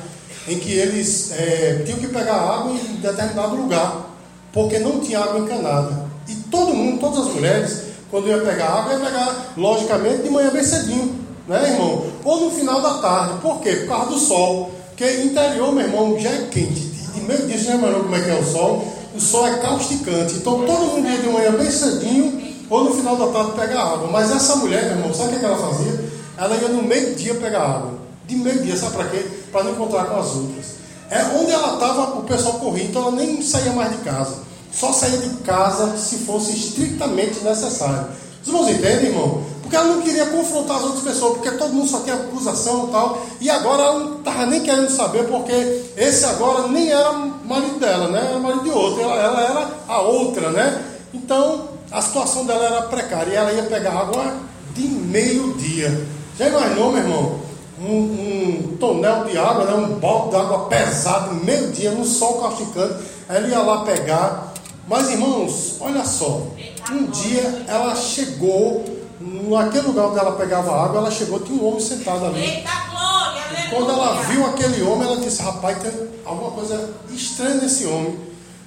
em 0.47 0.59
que 0.59 0.71
eles 0.71 1.31
é, 1.31 1.81
tinham 1.85 1.99
que 1.99 2.07
pegar 2.07 2.35
água 2.35 2.73
em 2.73 2.95
determinado 2.95 3.55
lugar, 3.55 4.09
porque 4.53 4.79
não 4.79 4.99
tinha 4.99 5.19
água 5.19 5.39
encanada. 5.39 6.05
E 6.27 6.35
todo 6.49 6.73
mundo, 6.73 6.99
todas 6.99 7.27
as 7.27 7.33
mulheres, 7.33 7.81
quando 8.09 8.27
ia 8.27 8.37
pegar 8.39 8.67
água, 8.67 8.93
ia 8.93 8.99
pegar, 8.99 9.53
logicamente, 9.57 10.23
de 10.23 10.29
manhã 10.29 10.49
bem 10.51 10.63
cedinho, 10.63 11.15
né, 11.47 11.71
irmão? 11.71 12.05
Ou 12.23 12.45
no 12.45 12.51
final 12.51 12.81
da 12.81 12.95
tarde. 12.95 13.39
Por 13.41 13.61
quê? 13.61 13.71
Por 13.71 13.87
causa 13.89 14.11
do 14.11 14.19
sol. 14.19 14.71
Porque 14.89 15.23
interior, 15.23 15.73
meu 15.73 15.85
irmão, 15.85 16.19
já 16.19 16.29
é 16.29 16.47
quente. 16.49 16.79
De 16.79 17.21
meio 17.21 17.45
dia, 17.47 17.57
já 17.57 17.73
irmão, 17.73 17.93
como 17.93 18.15
é 18.15 18.21
que 18.21 18.29
é 18.29 18.35
o 18.35 18.43
sol? 18.43 18.93
O 19.15 19.19
sol 19.19 19.47
é 19.47 19.57
causticante. 19.57 20.35
Então 20.35 20.65
todo 20.65 20.85
mundo 20.87 21.07
ia 21.07 21.17
de 21.17 21.27
manhã 21.27 21.51
bem 21.51 21.69
cedinho 21.69 22.41
ou 22.69 22.83
no 22.85 22.93
final 22.93 23.15
da 23.15 23.27
tarde 23.27 23.51
pegar 23.59 23.81
água. 23.81 24.09
Mas 24.11 24.31
essa 24.31 24.55
mulher, 24.57 24.85
meu 24.85 24.97
irmão, 24.97 25.13
sabe 25.13 25.35
o 25.35 25.39
que 25.39 25.45
ela 25.45 25.57
fazia? 25.57 26.05
Ela 26.37 26.55
ia 26.55 26.67
no 26.69 26.83
meio-dia 26.83 27.35
pegar 27.35 27.61
água. 27.61 27.93
De 28.25 28.35
meio-dia, 28.35 28.75
sabe 28.75 28.95
para 28.95 29.05
quê? 29.09 29.25
Para 29.55 29.63
não 29.63 29.71
encontrar 29.71 30.03
com 30.07 30.19
as 30.19 30.35
outras. 30.35 30.65
É 31.09 31.23
onde 31.39 31.49
ela 31.49 31.75
estava, 31.75 32.19
o 32.19 32.23
pessoal 32.23 32.55
corria, 32.55 32.83
então 32.83 33.03
ela 33.03 33.11
nem 33.11 33.41
saía 33.41 33.71
mais 33.71 33.89
de 33.89 33.99
casa. 33.99 34.39
Só 34.69 34.91
saía 34.91 35.17
de 35.17 35.29
casa 35.43 35.95
se 35.95 36.17
fosse 36.17 36.51
estritamente 36.51 37.41
necessário. 37.41 38.05
Os 38.41 38.49
irmãos 38.49 38.67
entendem, 38.67 39.11
irmão? 39.11 39.41
Porque 39.61 39.77
ela 39.77 39.95
não 39.95 40.01
queria 40.01 40.25
confrontar 40.25 40.75
as 40.75 40.83
outras 40.83 41.03
pessoas, 41.05 41.37
porque 41.37 41.51
todo 41.51 41.71
mundo 41.71 41.89
só 41.89 42.01
tinha 42.01 42.15
acusação 42.15 42.87
e 42.89 42.91
tal. 42.91 43.25
E 43.39 43.49
agora 43.49 43.83
ela 43.83 43.99
não 43.99 44.17
estava 44.17 44.45
nem 44.45 44.59
querendo 44.59 44.89
saber, 44.89 45.23
porque 45.23 45.83
esse 45.95 46.25
agora 46.25 46.67
nem 46.67 46.91
era 46.91 47.13
marido 47.13 47.79
dela, 47.79 48.09
né? 48.09 48.27
Era 48.31 48.39
marido 48.39 48.63
de 48.65 48.71
outro. 48.71 49.03
Ela, 49.03 49.15
ela 49.15 49.41
era 49.41 49.69
a 49.87 50.01
outra, 50.01 50.49
né? 50.49 50.83
Então, 51.13 51.69
a 51.89 52.01
situação 52.01 52.45
dela 52.45 52.65
era 52.65 52.81
precária 52.81 53.31
e 53.31 53.35
ela 53.35 53.53
ia 53.53 53.63
pegar 53.63 53.93
água 53.93 54.33
de 54.73 54.85
meio-dia. 54.85 56.05
Já 56.37 56.49
imaginou, 56.49 56.91
meu 56.91 57.01
irmão? 57.01 57.45
Um, 57.79 57.85
um, 57.85 58.77
tonel 58.79 59.25
de 59.25 59.37
água, 59.37 59.65
né? 59.65 59.73
um 59.73 59.99
balde 59.99 60.29
de 60.29 60.35
água 60.37 60.65
pesado, 60.67 61.35
meio-dia, 61.43 61.91
no 61.91 62.05
sol 62.05 62.41
causticante. 62.41 63.03
Aí 63.27 63.37
ele 63.37 63.49
ia 63.49 63.59
lá 63.59 63.83
pegar. 63.83 64.53
Mas, 64.87 65.09
irmãos, 65.09 65.75
olha 65.79 66.05
só. 66.05 66.43
Um 66.91 67.05
dia 67.07 67.65
ela 67.67 67.95
chegou, 67.95 68.85
naquele 69.19 69.87
lugar 69.87 70.07
onde 70.07 70.19
ela 70.19 70.33
pegava 70.33 70.85
água, 70.85 70.99
ela 70.99 71.11
chegou, 71.11 71.39
tinha 71.39 71.61
um 71.61 71.67
homem 71.67 71.79
sentado 71.79 72.25
ali. 72.25 72.39
Eita, 72.39 72.71
glória, 72.91 73.41
e 73.51 73.69
quando 73.69 73.89
ela 73.89 74.21
viu 74.23 74.45
aquele 74.45 74.83
homem, 74.83 75.07
ela 75.07 75.17
disse: 75.17 75.41
Rapaz, 75.41 75.77
tem 75.79 75.91
alguma 76.23 76.51
coisa 76.51 76.93
estranha 77.11 77.55
nesse 77.55 77.85
homem. 77.85 78.17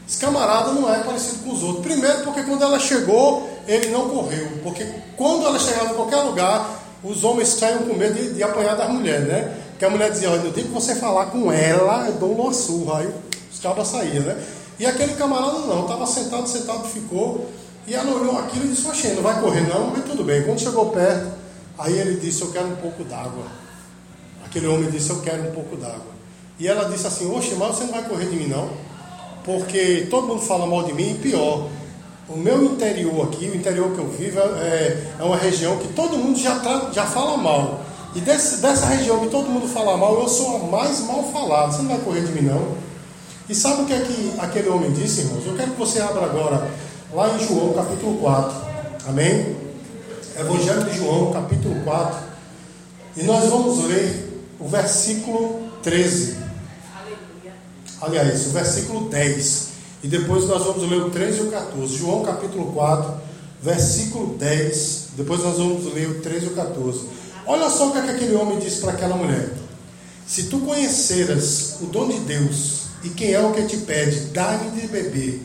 Esse 0.08 0.18
camarada 0.18 0.72
não 0.72 0.92
é 0.92 1.00
parecido 1.00 1.44
com 1.44 1.52
os 1.52 1.62
outros. 1.62 1.84
Primeiro, 1.84 2.24
porque 2.24 2.42
quando 2.42 2.62
ela 2.62 2.78
chegou, 2.78 3.48
ele 3.66 3.88
não 3.88 4.08
correu. 4.08 4.48
Porque 4.62 4.86
quando 5.16 5.46
ela 5.46 5.58
chegava 5.58 5.90
em 5.90 5.94
qualquer 5.94 6.22
lugar, 6.22 6.66
os 7.02 7.24
homens 7.24 7.48
saíam 7.48 7.82
com 7.84 7.94
medo 7.94 8.14
de, 8.14 8.34
de 8.34 8.42
apanhar 8.42 8.76
das 8.76 8.90
mulheres, 8.90 9.26
né? 9.28 9.56
Porque 9.70 9.84
a 9.84 9.90
mulher 9.90 10.10
dizia: 10.10 10.30
Olha, 10.30 10.42
no 10.42 10.50
dia 10.50 10.64
que 10.64 10.70
você 10.70 10.94
falar 10.94 11.26
com 11.26 11.52
ela, 11.52 12.06
eu 12.06 12.14
dou 12.14 12.32
uma 12.32 12.52
surra. 12.52 12.98
Aí 12.98 13.10
os 13.52 13.58
cabas 13.60 13.88
saíam, 13.88 14.24
né? 14.24 14.42
E 14.78 14.86
aquele 14.86 15.14
camarada 15.14 15.58
não, 15.60 15.82
estava 15.82 16.06
sentado, 16.06 16.48
sentado, 16.48 16.84
ficou. 16.88 17.48
E 17.86 17.94
ela 17.94 18.12
olhou 18.12 18.38
aquilo 18.38 18.66
e 18.66 18.68
disse: 18.68 18.86
Oxê, 18.86 19.08
não 19.10 19.22
vai 19.22 19.40
correr 19.40 19.68
não, 19.68 19.90
mas 19.90 20.04
tudo 20.04 20.24
bem. 20.24 20.42
Quando 20.44 20.60
chegou 20.60 20.90
perto, 20.90 21.32
aí 21.78 21.98
ele 21.98 22.18
disse: 22.18 22.42
Eu 22.42 22.50
quero 22.50 22.66
um 22.66 22.76
pouco 22.76 23.04
d'água. 23.04 23.44
Aquele 24.44 24.66
homem 24.66 24.90
disse: 24.90 25.10
Eu 25.10 25.20
quero 25.20 25.42
um 25.48 25.52
pouco 25.52 25.76
d'água. 25.76 26.18
E 26.58 26.66
ela 26.66 26.88
disse 26.90 27.06
assim: 27.06 27.30
Oxe, 27.30 27.54
mas 27.54 27.76
você 27.76 27.84
não 27.84 27.92
vai 27.92 28.02
correr 28.04 28.26
de 28.26 28.36
mim 28.36 28.48
não 28.48 28.88
porque 29.48 30.06
todo 30.10 30.26
mundo 30.26 30.42
fala 30.42 30.66
mal 30.66 30.82
de 30.82 30.92
mim 30.92 31.12
e 31.12 31.14
pior. 31.14 31.68
O 32.28 32.36
meu 32.36 32.62
interior 32.62 33.26
aqui, 33.26 33.48
o 33.48 33.56
interior 33.56 33.90
que 33.92 33.98
eu 33.98 34.08
vivo, 34.08 34.38
é, 34.38 35.12
é 35.18 35.22
uma 35.22 35.36
região 35.36 35.78
que 35.78 35.88
todo 35.88 36.18
mundo 36.18 36.38
já, 36.38 36.58
tra, 36.58 36.90
já 36.92 37.06
fala 37.06 37.38
mal. 37.38 37.80
E 38.14 38.20
desse, 38.20 38.58
dessa 38.58 38.86
região 38.86 39.20
que 39.20 39.28
todo 39.28 39.48
mundo 39.48 39.66
fala 39.66 39.96
mal, 39.96 40.20
eu 40.20 40.28
sou 40.28 40.56
a 40.56 40.58
mais 40.58 41.00
mal 41.00 41.24
falada. 41.32 41.72
Você 41.72 41.82
não 41.82 41.90
vai 41.90 41.98
correr 42.00 42.20
de 42.20 42.32
mim, 42.32 42.42
não. 42.42 42.76
E 43.48 43.54
sabe 43.54 43.82
o 43.82 43.86
que 43.86 43.94
é 43.94 44.00
que 44.00 44.34
aquele 44.38 44.68
homem 44.68 44.92
disse, 44.92 45.22
irmãos? 45.22 45.46
Eu 45.46 45.56
quero 45.56 45.70
que 45.70 45.78
você 45.78 46.00
abra 46.00 46.24
agora 46.24 46.70
lá 47.14 47.34
em 47.34 47.46
João 47.46 47.72
capítulo 47.72 48.18
4. 48.18 48.54
Amém? 49.08 49.56
Evangelho 50.38 50.84
de 50.84 50.98
João 50.98 51.32
capítulo 51.32 51.80
4. 51.82 52.18
E 53.16 53.22
nós 53.22 53.48
vamos 53.48 53.84
ler 53.84 54.44
o 54.60 54.68
versículo 54.68 55.62
13. 55.82 56.36
Aliás, 58.02 58.46
o 58.48 58.50
versículo 58.50 59.08
10. 59.08 59.77
E 60.02 60.08
depois 60.08 60.46
nós 60.46 60.62
vamos 60.64 60.88
ler 60.88 61.02
o 61.02 61.10
13 61.10 61.38
e 61.38 61.42
o 61.42 61.50
14. 61.50 61.96
João 61.96 62.22
capítulo 62.22 62.72
4, 62.72 63.14
versículo 63.62 64.36
10. 64.36 65.08
Depois 65.16 65.42
nós 65.42 65.56
vamos 65.56 65.92
ler 65.92 66.08
o 66.08 66.20
13 66.20 66.46
e 66.46 66.48
o 66.48 66.54
14. 66.54 67.00
Olha 67.46 67.68
só 67.70 67.88
o 67.88 67.92
que, 67.92 67.98
é 67.98 68.02
que 68.02 68.10
aquele 68.10 68.34
homem 68.36 68.58
disse 68.58 68.80
para 68.80 68.92
aquela 68.92 69.16
mulher. 69.16 69.50
Se 70.26 70.44
tu 70.44 70.58
conheceras 70.60 71.78
o 71.80 71.86
dom 71.86 72.08
de 72.08 72.20
Deus 72.20 72.82
e 73.02 73.08
quem 73.08 73.32
é 73.32 73.40
o 73.40 73.52
que 73.52 73.62
te 73.62 73.78
pede, 73.78 74.20
dá-lhe 74.32 74.70
de 74.78 74.86
beber, 74.86 75.42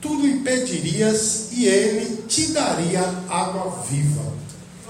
tu 0.00 0.14
lhe 0.20 0.40
pedirias 0.40 1.48
e 1.52 1.64
ele 1.66 2.22
te 2.28 2.52
daria 2.52 3.00
água 3.28 3.82
viva. 3.90 4.22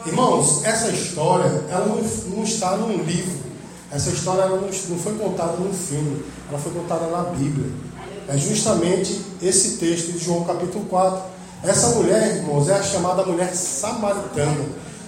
Irmãos, 0.05 0.65
essa 0.65 0.91
história 0.91 1.65
ela 1.71 1.87
não, 1.87 2.03
não 2.37 2.45
está 2.45 2.77
num 2.77 3.03
livro. 3.05 3.47
Essa 3.91 4.11
história 4.11 4.47
não, 4.47 4.63
não 4.63 4.99
foi 4.99 5.15
contada 5.15 5.57
num 5.57 5.73
filme, 5.73 6.23
ela 6.49 6.59
foi 6.59 6.73
contada 6.73 7.07
na 7.07 7.23
Bíblia. 7.23 7.71
É 8.29 8.37
justamente 8.37 9.21
esse 9.41 9.77
texto 9.77 10.13
de 10.13 10.19
João 10.19 10.45
capítulo 10.45 10.85
4. 10.87 11.21
Essa 11.63 11.89
mulher, 11.91 12.37
irmãos, 12.37 12.69
é 12.69 12.75
a 12.75 12.83
chamada 12.83 13.25
mulher 13.25 13.55
samaritana. 13.55 14.65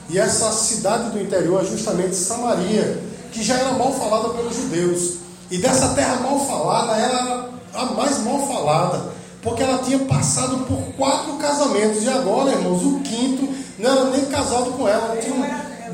E 0.09 0.19
essa 0.19 0.51
cidade 0.53 1.11
do 1.11 1.21
interior 1.21 1.63
é 1.63 1.67
justamente 1.67 2.15
Samaria, 2.15 3.03
que 3.31 3.43
já 3.43 3.55
era 3.57 3.73
mal 3.73 3.93
falada 3.93 4.31
pelos 4.31 4.57
judeus. 4.57 5.15
E 5.51 5.59
dessa 5.59 5.89
terra 5.89 6.17
mal 6.17 6.41
falada, 6.47 6.97
ela 6.97 7.25
era 7.25 7.49
a 7.75 7.85
mais 7.93 8.19
mal 8.25 8.47
falada, 8.47 9.11
porque 9.43 9.63
ela 9.63 9.79
tinha 9.79 9.99
passado 10.01 10.65
por 10.67 10.81
quatro 10.97 11.35
casamentos. 11.35 12.03
E 12.03 12.09
agora, 12.09 12.53
irmãos, 12.53 12.83
o 12.83 13.01
quinto 13.01 13.49
não 13.79 13.91
era 13.91 14.05
nem 14.11 14.25
casado 14.27 14.73
com 14.73 14.89
ela, 14.89 15.17
tinha, 15.17 15.35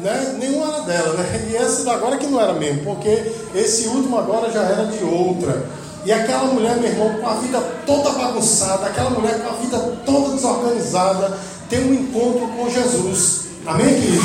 né, 0.01 0.37
nenhum 0.39 0.63
era 0.63 0.81
dela. 0.83 1.15
Né? 1.15 1.49
E 1.51 1.57
esse 1.57 1.89
agora 1.89 2.17
que 2.17 2.27
não 2.27 2.41
era 2.41 2.53
mesmo, 2.53 2.85
porque 2.85 3.33
esse 3.55 3.89
último 3.89 4.17
agora 4.17 4.51
já 4.53 4.63
era 4.63 4.87
de 4.87 5.03
outra. 5.03 5.84
E 6.05 6.13
aquela 6.13 6.45
mulher, 6.45 6.77
meu 6.77 6.91
irmão, 6.91 7.15
com 7.15 7.29
a 7.29 7.35
vida 7.35 7.61
toda 7.87 8.11
bagunçada, 8.11 8.87
aquela 8.87 9.11
mulher 9.11 9.41
com 9.43 9.49
a 9.49 9.53
vida 9.53 9.79
toda 10.05 10.35
desorganizada, 10.35 11.39
tem 11.69 11.81
um 11.81 11.95
encontro 11.95 12.47
com 12.49 12.69
Jesus. 12.69 13.45
Amém, 13.67 13.95
queridos? 13.95 14.25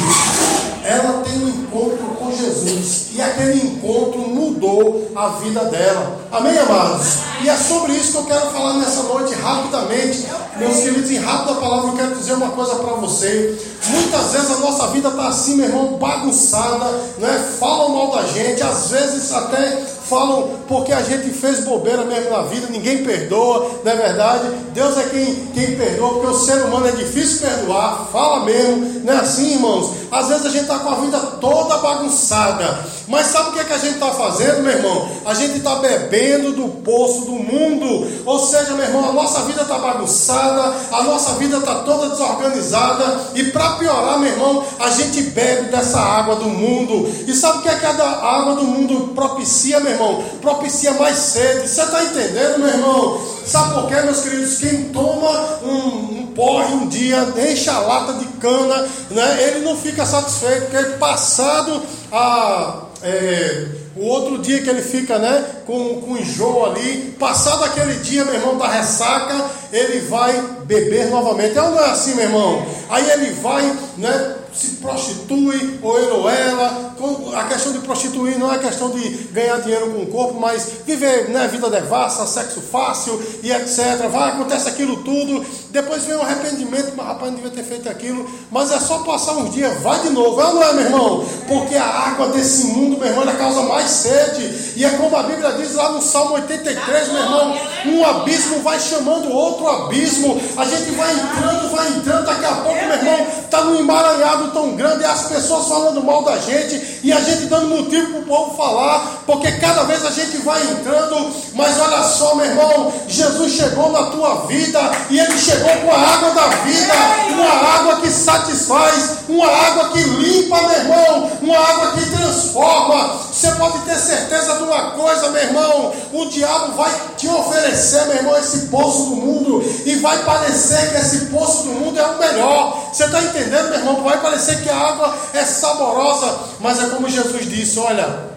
Ela 0.84 1.24
tem 1.24 1.42
um 1.42 1.48
encontro 1.48 2.06
com 2.18 2.36
Jesus. 2.36 3.08
E 3.14 3.22
aquele 3.22 3.62
encontro 3.62 4.20
mudou 4.20 5.10
a 5.16 5.30
vida 5.30 5.64
dela. 5.66 6.20
Amém, 6.30 6.58
amados? 6.58 7.20
E 7.42 7.50
é 7.50 7.56
sobre 7.56 7.94
isso 7.94 8.12
que 8.12 8.18
eu 8.18 8.26
quero 8.26 8.48
falar 8.48 8.74
nessa 8.74 9.04
noite 9.04 9.34
rapidamente. 9.36 10.26
Meus 10.58 10.80
queridos, 10.80 11.10
em 11.10 11.20
rápida 11.20 11.56
palavra, 11.56 11.92
eu 11.92 11.96
quero 11.96 12.16
dizer 12.16 12.34
uma 12.34 12.50
coisa 12.50 12.76
para 12.76 12.94
você. 12.96 13.58
Muitas 13.90 14.32
vezes 14.32 14.52
a 14.52 14.60
nossa 14.60 14.88
vida 14.88 15.10
está 15.10 15.28
assim, 15.28 15.56
meu 15.56 15.66
irmão, 15.66 15.98
bagunçada, 15.98 16.86
né? 17.18 17.56
falam 17.60 17.90
mal 17.90 18.12
da 18.12 18.24
gente, 18.28 18.62
às 18.62 18.90
vezes 18.90 19.32
até 19.34 19.84
falam 20.10 20.60
porque 20.68 20.92
a 20.92 21.02
gente 21.02 21.30
fez 21.30 21.64
bobeira 21.64 22.04
mesmo 22.04 22.32
na 22.32 22.42
vida, 22.42 22.68
ninguém 22.70 23.04
perdoa, 23.04 23.82
não 23.84 23.92
é 23.92 23.96
verdade? 23.96 24.48
Deus 24.74 24.98
é 24.98 25.04
quem, 25.04 25.36
quem 25.54 25.76
perdoa, 25.76 26.14
porque 26.14 26.28
o 26.28 26.40
ser 26.40 26.64
humano 26.66 26.88
é 26.88 26.92
difícil 26.92 27.48
perdoar, 27.48 28.08
fala 28.12 28.44
mesmo, 28.44 29.02
não 29.04 29.14
é 29.14 29.18
assim, 29.18 29.54
irmãos? 29.54 29.92
Às 30.12 30.28
vezes 30.30 30.46
a 30.46 30.50
gente 30.50 30.64
está 30.64 30.80
com 30.80 30.90
a 30.90 30.96
vida 30.96 31.20
toda 31.40 31.78
bagunçada, 31.78 32.86
mas 33.10 33.28
sabe 33.28 33.50
o 33.50 33.52
que, 33.54 33.60
é 33.60 33.64
que 33.66 33.74
a 33.74 33.78
gente 33.78 33.96
está 33.96 34.12
fazendo, 34.12 34.64
meu 34.64 34.72
irmão? 34.72 35.10
A 35.26 35.34
gente 35.34 35.58
está 35.58 35.76
bebendo 35.76 36.54
do 36.54 36.70
poço 36.82 37.26
do 37.26 37.32
mundo, 37.32 38.08
ou 38.26 38.40
seja, 38.40 38.74
meu 38.74 38.86
irmão, 38.86 39.10
a 39.10 39.14
nossa 39.14 39.42
vida 39.42 39.64
está 39.64 39.78
bagunçada, 39.78 40.74
a 40.92 41.04
nossa 41.04 41.34
vida 41.34 41.58
está 41.58 41.76
toda 41.80 42.10
desorganizada, 42.10 43.32
e 43.36 43.44
para 43.46 43.72
piorar, 43.72 44.20
meu 44.20 44.32
irmão, 44.32 44.64
a 44.80 44.90
gente 44.92 45.22
bebe 45.24 45.72
dessa 45.72 46.00
água 46.00 46.36
do 46.36 46.46
mundo, 46.46 47.10
e 47.28 47.34
sabe 47.34 47.58
o 47.58 47.62
que 47.62 47.70
é 47.70 47.76
que 47.76 47.86
a 47.86 47.90
água 47.92 48.56
do 48.56 48.64
mundo 48.64 49.14
propicia, 49.14 49.80
meu 49.80 49.92
irmão? 49.92 50.24
propicia 50.42 50.94
mais 50.94 51.18
sede. 51.18 51.68
Você 51.68 51.82
está 51.82 52.04
entendendo, 52.04 52.60
meu 52.60 52.70
irmão? 52.70 53.22
Sabe 53.46 53.74
por 53.74 53.88
quê, 53.88 54.02
meus 54.02 54.22
queridos? 54.22 54.58
Quem 54.58 54.86
toma 54.86 55.60
um, 55.64 56.20
um 56.20 56.28
porre 56.36 56.74
um 56.74 56.88
dia, 56.88 57.28
enche 57.52 57.70
a 57.70 57.80
lata 57.80 58.14
de 58.14 58.26
cana, 58.40 58.88
né? 59.10 59.44
ele 59.44 59.66
não 59.66 59.76
fica 59.76 60.06
satisfeito, 60.06 60.68
porque 60.70 60.84
passado 60.98 61.82
a. 62.12 62.84
É, 63.02 63.66
o 63.96 64.06
outro 64.06 64.38
dia 64.40 64.62
que 64.62 64.70
ele 64.70 64.82
fica 64.82 65.18
né, 65.20 65.46
com, 65.66 66.02
com 66.02 66.18
enjoo 66.18 66.66
ali, 66.66 67.16
passado 67.20 67.64
aquele 67.64 67.96
dia, 67.96 68.24
meu 68.26 68.34
irmão, 68.34 68.58
da 68.58 68.68
ressaca, 68.68 69.50
ele 69.72 70.00
vai 70.02 70.42
beber 70.64 71.10
novamente. 71.10 71.58
É 71.58 71.62
ou 71.62 71.72
não 71.72 71.80
é 71.80 71.90
assim, 71.90 72.16
meu 72.16 72.26
irmão? 72.26 72.66
Aí 72.90 73.10
ele 73.12 73.32
vai, 73.42 73.64
né, 73.98 74.36
se 74.60 74.76
prostitui, 74.76 75.80
ou 75.82 75.98
ele 75.98 76.12
ou 76.12 76.30
ela. 76.30 76.96
A 77.36 77.44
questão 77.46 77.72
de 77.72 77.80
prostituir 77.80 78.38
não 78.38 78.54
é 78.54 78.60
questão 78.60 78.90
de 78.90 79.10
ganhar 79.32 79.58
dinheiro 79.62 79.90
com 79.92 80.02
o 80.04 80.08
corpo, 80.08 80.38
mas 80.38 80.68
viver 80.86 81.30
né, 81.30 81.48
vida 81.48 81.70
devassa, 81.70 82.28
sexo 82.28 82.60
fácil 82.60 83.22
e 83.42 83.52
etc. 83.52 84.10
Vai, 84.12 84.32
acontece 84.32 84.68
aquilo 84.68 84.98
tudo. 84.98 85.46
Depois 85.72 86.04
vem 86.04 86.18
o 86.18 86.22
arrependimento, 86.22 86.92
mas 86.98 87.08
rapaz, 87.08 87.32
não 87.32 87.40
devia 87.40 87.52
ter 87.52 87.64
feito 87.64 87.88
aquilo. 87.88 88.30
Mas 88.52 88.72
é 88.72 88.80
só 88.80 89.00
passar 89.00 89.34
uns 89.38 89.54
dias, 89.54 89.82
vai 89.82 90.00
de 90.02 90.10
novo. 90.10 90.42
É 90.42 90.54
não 90.54 90.64
é, 90.64 90.74
meu 90.74 90.86
irmão? 90.86 91.26
Porque 91.48 91.76
a 91.76 91.86
água 91.86 92.28
desse 92.30 92.66
mundo, 92.66 92.98
meu 92.98 93.08
irmão, 93.08 93.30
é 93.30 93.34
causa 93.34 93.62
mais 93.62 93.90
sede. 93.90 94.74
E 94.76 94.84
é 94.84 94.90
como 94.92 95.16
a 95.16 95.24
Bíblia 95.24 95.54
diz 95.54 95.76
lá 95.76 95.92
no 95.92 96.02
Salmo 96.02 96.34
83, 96.34 97.08
meu 97.08 97.22
irmão: 97.22 97.58
um 97.86 98.06
abismo 98.06 98.62
vai 98.62 98.80
chamando 98.80 99.32
outro 99.32 99.68
abismo. 99.68 100.40
A 100.58 100.66
gente 100.66 100.92
vai 100.92 101.14
entrando, 101.14 101.72
vai 101.72 101.88
entrando, 101.90 102.26
daqui 102.26 102.46
a 102.46 102.56
pouco, 102.56 102.86
meu 102.86 102.96
irmão, 102.96 103.28
está 103.50 103.62
num 103.62 103.80
emaranhado 103.80 104.52
tão 104.52 104.76
grande, 104.76 105.02
e 105.02 105.06
as 105.06 105.24
pessoas 105.24 105.68
falando 105.68 106.04
mal 106.04 106.24
da 106.24 106.38
gente, 106.38 107.00
e 107.04 107.12
a 107.12 107.20
gente 107.20 107.46
dando 107.46 107.68
motivo 107.68 108.12
para 108.12 108.20
o 108.20 108.26
povo 108.26 108.56
falar, 108.56 109.24
porque 109.26 109.52
cada 109.54 109.84
vez 109.84 110.06
a 110.06 110.12
gente 110.12 110.38
vai 110.38 110.62
entrando, 110.62 111.34
mas 111.54 111.80
olha 111.80 112.04
só, 112.04 112.36
meu 112.36 112.46
irmão, 112.46 112.94
Jesus 113.08 113.54
chegou 113.54 113.92
na 113.92 114.04
tua 114.12 114.46
vida, 114.46 114.80
e 115.10 115.20
ele 115.20 115.38
chegou 115.38 115.70
com 115.78 115.92
a 115.92 115.98
água 115.98 116.32
da 116.32 116.48
vida, 116.64 116.94
uma 117.34 117.76
água 117.76 118.02
que 118.02 118.10
satisfaz, 118.12 119.20
uma 119.28 119.48
água 119.48 119.90
que 119.90 120.04
limpa, 120.04 120.62
meu 120.62 120.72
irmão, 120.72 121.32
uma 121.42 121.58
água 121.58 121.92
que 121.94 122.10
transforma. 122.10 123.20
Você 123.32 123.52
pode 123.52 123.80
ter 123.80 123.96
certeza 123.96 124.58
de 124.58 124.64
uma 124.64 124.92
coisa, 124.92 125.30
meu 125.30 125.42
irmão, 125.42 125.94
o 126.14 126.26
diabo 126.26 126.74
vai 126.76 126.92
te 127.18 127.28
oferecer, 127.28 128.06
meu 128.06 128.18
irmão, 128.18 128.38
esse 128.38 128.68
poço 128.68 129.10
do 129.10 129.16
mundo, 129.16 129.64
e 129.86 129.96
vai 129.96 130.20
parecer 130.24 130.92
que 130.92 130.98
esse 130.98 131.26
poço 131.28 131.64
do 131.64 131.72
mundo 131.72 132.00
é 132.00 132.06
o 132.06 132.20
melhor. 132.20 132.90
Você 132.92 133.06
está 133.06 133.22
entendendo, 133.22 133.39
meu 133.46 133.74
irmão? 133.74 134.04
Vai 134.04 134.22
parecer 134.22 134.62
que 134.62 134.70
a 134.70 134.78
água 134.78 135.18
é 135.34 135.44
saborosa, 135.44 136.40
mas 136.60 136.82
é 136.82 136.88
como 136.90 137.10
Jesus 137.10 137.50
disse: 137.50 137.80
olha, 137.80 138.30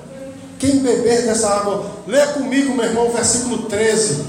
quem 0.59 0.79
beber 0.79 1.23
dessa 1.23 1.49
água, 1.49 1.87
lê 2.07 2.25
comigo, 2.29 2.75
meu 2.75 2.85
irmão, 2.85 3.11
versículo 3.11 3.65
13. 3.65 4.25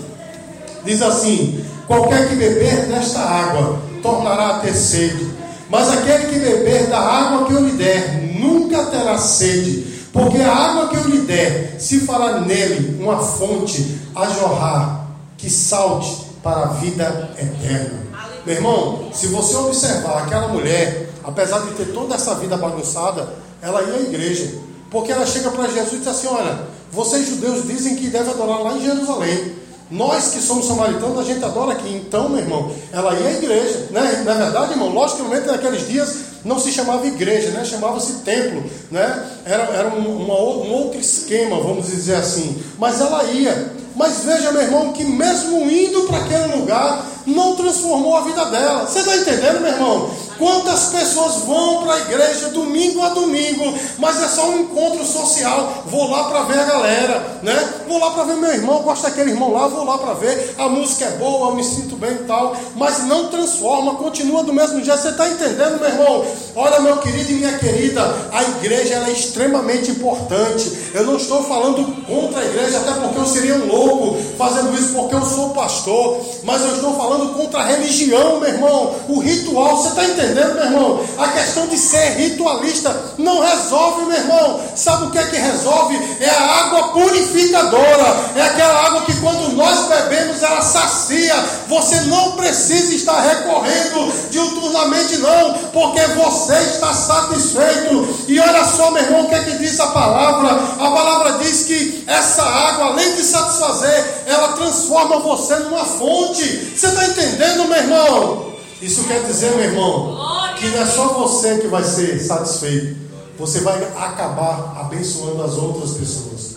Diz 0.84 1.01
assim: 1.01 1.63
qualquer 1.88 2.30
que 2.30 2.36
beber 2.36 2.88
desta 2.88 3.20
água 3.20 3.80
tornará 4.01 4.56
a 4.56 4.60
ter 4.60 4.74
sede, 4.74 5.32
mas 5.70 5.89
aquele 5.89 6.25
que 6.27 6.39
beber 6.39 6.88
da 6.88 7.00
água 7.00 7.48
que 7.48 7.53
eu 7.53 7.65
lhe 7.65 7.72
der 7.72 8.34
nunca 8.39 8.86
terá 8.86 9.18
sede. 9.18 9.94
Porque 10.12 10.39
a 10.42 10.53
água 10.53 10.89
que 10.89 10.98
eu 10.98 11.03
lhe 11.06 11.20
der, 11.20 11.75
se 11.80 12.01
falar 12.01 12.42
nele 12.42 13.01
uma 13.01 13.18
fonte 13.18 14.00
a 14.15 14.27
jorrar, 14.30 15.08
que 15.38 15.50
salte 15.50 16.24
para 16.44 16.65
a 16.65 16.68
vida 16.74 17.32
eterna. 17.38 18.12
Meu 18.45 18.55
irmão, 18.55 19.09
se 19.13 19.27
você 19.27 19.55
observar 19.55 20.23
aquela 20.23 20.50
mulher, 20.50 21.09
apesar 21.23 21.59
de 21.59 21.75
ter 21.75 21.93
toda 21.93 22.15
essa 22.15 22.35
vida 22.35 22.57
bagunçada, 22.57 23.33
ela 23.62 23.81
ia 23.83 23.95
à 23.95 24.01
igreja. 24.01 24.59
Porque 24.91 25.12
ela 25.12 25.25
chega 25.25 25.50
para 25.50 25.69
Jesus 25.69 25.93
e 25.93 25.97
diz 25.97 26.07
assim: 26.07 26.27
Olha, 26.27 26.59
vocês 26.91 27.27
judeus 27.27 27.65
dizem 27.65 27.95
que 27.95 28.07
deve 28.07 28.29
adorar 28.29 28.62
lá 28.62 28.73
em 28.73 28.83
Jerusalém. 28.83 29.63
Nós 29.89 30.29
que 30.29 30.41
somos 30.41 30.65
samaritanos, 30.65 31.19
a 31.19 31.23
gente 31.23 31.43
adora 31.43 31.73
aqui. 31.73 31.89
Então, 31.89 32.29
meu 32.29 32.39
irmão, 32.39 32.71
ela 32.91 33.13
ia 33.13 33.27
à 33.27 33.33
igreja. 33.33 33.88
Né? 33.91 34.23
Na 34.25 34.33
verdade, 34.33 34.71
irmão, 34.71 34.89
logicamente 34.89 35.47
naqueles 35.47 35.88
dias 35.88 36.15
não 36.43 36.59
se 36.59 36.71
chamava 36.71 37.05
igreja, 37.07 37.51
né? 37.51 37.63
chamava-se 37.63 38.13
templo. 38.23 38.63
Né? 38.91 39.29
Era, 39.45 39.63
era 39.63 39.88
um, 39.89 40.23
uma, 40.23 40.33
um 40.33 40.71
outro 40.71 41.00
esquema, 41.00 41.59
vamos 41.62 41.88
dizer 41.88 42.15
assim. 42.15 42.62
Mas 42.83 42.99
ela 42.99 43.23
ia. 43.23 43.71
Mas 43.95 44.25
veja, 44.25 44.51
meu 44.51 44.61
irmão, 44.61 44.91
que 44.91 45.05
mesmo 45.05 45.71
indo 45.71 46.01
para 46.01 46.17
aquele 46.17 46.57
lugar, 46.57 47.05
não 47.25 47.55
transformou 47.55 48.17
a 48.17 48.21
vida 48.21 48.43
dela. 48.45 48.85
Você 48.85 48.99
está 48.99 49.15
entendendo, 49.15 49.61
meu 49.61 49.71
irmão? 49.71 50.11
Quantas 50.37 50.85
pessoas 50.85 51.35
vão 51.45 51.83
para 51.83 51.93
a 51.93 51.99
igreja 51.99 52.49
domingo 52.49 53.01
a 53.01 53.09
domingo, 53.09 53.73
mas 53.97 54.21
é 54.21 54.27
só 54.27 54.49
um 54.49 54.61
encontro 54.61 55.05
social. 55.05 55.83
Vou 55.85 56.09
lá 56.09 56.25
para 56.25 56.43
ver 56.43 56.59
a 56.59 56.65
galera, 56.65 57.39
né? 57.43 57.73
Vou 57.87 57.99
lá 57.99 58.11
para 58.11 58.23
ver 58.23 58.35
meu 58.35 58.51
irmão, 58.51 58.81
gosto 58.81 59.03
daquele 59.03 59.31
irmão 59.31 59.53
lá, 59.53 59.67
vou 59.67 59.85
lá 59.85 59.97
para 59.97 60.13
ver. 60.15 60.55
A 60.57 60.67
música 60.67 61.05
é 61.05 61.11
boa, 61.11 61.49
eu 61.49 61.55
me 61.55 61.63
sinto 61.63 61.95
bem 61.95 62.11
e 62.11 62.23
tal, 62.25 62.55
mas 62.75 63.05
não 63.05 63.27
transforma, 63.27 63.95
continua 63.95 64.43
do 64.43 64.51
mesmo 64.51 64.83
jeito. 64.83 64.99
Você 64.99 65.09
está 65.09 65.29
entendendo, 65.29 65.79
meu 65.79 65.89
irmão? 65.89 66.25
Olha, 66.55 66.79
meu 66.81 66.97
querido 66.97 67.31
e 67.31 67.35
minha 67.35 67.57
querida, 67.57 68.01
a 68.31 68.43
igreja 68.43 68.95
é 69.07 69.11
extremamente 69.11 69.91
importante. 69.91 70.91
Eu 70.93 71.05
não 71.05 71.15
estou 71.15 71.43
falando 71.43 71.85
contra 72.05 72.41
a 72.41 72.45
igreja, 72.45 72.73
até 72.75 72.92
porque 72.94 73.20
eu 73.20 73.25
seria 73.25 73.56
um 73.56 73.68
louco 73.68 74.18
fazendo 74.38 74.74
isso 74.77 74.94
porque 74.94 75.15
eu 75.15 75.25
sou 75.25 75.50
pastor, 75.50 76.20
mas 76.44 76.62
eu 76.62 76.75
estou 76.75 76.96
falando 76.96 77.34
contra 77.34 77.62
a 77.62 77.65
religião, 77.65 78.39
meu 78.39 78.50
irmão. 78.50 78.96
O 79.10 79.20
ritual, 79.20 79.77
você 79.77 79.89
está 79.89 80.06
entendendo, 80.06 80.56
meu 80.56 80.63
irmão? 80.63 81.00
A 81.18 81.27
questão 81.30 81.68
de 81.68 81.77
ser 81.77 82.18
ritualista 82.18 82.96
não 83.18 83.42
resolve, 83.42 84.06
meu 84.06 84.18
irmão. 84.18 84.60
Sabe 84.75 85.06
o 85.06 85.12
que 85.12 85.18
é 85.18 85.25
que 85.25 85.38
resolve? 85.38 86.00
É 86.20 86.30
a 86.30 86.65
água 86.65 86.88
purificadora, 86.89 88.32
é 88.36 88.42
aquela 88.42 88.88
água 88.88 89.01
que 89.01 89.13
quando 89.20 89.56
nós 89.56 89.88
bebemos 89.88 90.42
ela 90.42 90.62
sacia. 90.62 91.36
Você 91.68 92.01
não 92.01 92.34
precisa 92.34 92.94
estar 92.94 93.22
recorrendo 93.22 94.12
diuturnamente, 94.30 95.18
não, 95.18 95.53
porque 95.72 96.01
você 96.08 96.53
está 96.53 96.94
satisfeito. 96.94 98.24
E 98.27 98.39
olha 98.39 98.65
só, 98.65 98.92
meu 98.92 99.03
irmão, 99.03 99.25
o 99.25 99.30
que 99.30 99.36
é 99.36 99.44
que 99.44 99.58
diz 99.58 99.80
a 99.80 99.88
palavra? 99.88 100.51
A 100.80 100.92
palavra 100.92 101.38
diz 101.39 101.63
que 101.63 102.03
essa 102.08 102.44
água, 102.44 102.62
além 102.63 103.15
de 103.15 103.24
satisfazer, 103.24 104.24
ela 104.25 104.53
transforma 104.53 105.20
você 105.20 105.55
numa 105.55 105.86
fonte. 105.86 106.43
Você 106.43 106.88
está 106.88 107.05
entendendo, 107.05 107.67
meu 107.67 107.77
irmão? 107.77 108.53
Isso 108.82 109.03
quer 109.05 109.24
dizer, 109.24 109.51
meu 109.51 109.65
irmão, 109.65 110.17
que 110.58 110.67
não 110.67 110.82
é 110.82 110.86
só 110.86 111.08
você 111.10 111.58
que 111.60 111.67
vai 111.67 111.84
ser 111.84 112.20
satisfeito. 112.20 112.98
Você 113.38 113.62
vai 113.62 113.82
acabar 113.98 114.77
abençoando 114.79 115.43
as 115.43 115.53
outras 115.53 115.91
pessoas. 115.91 116.55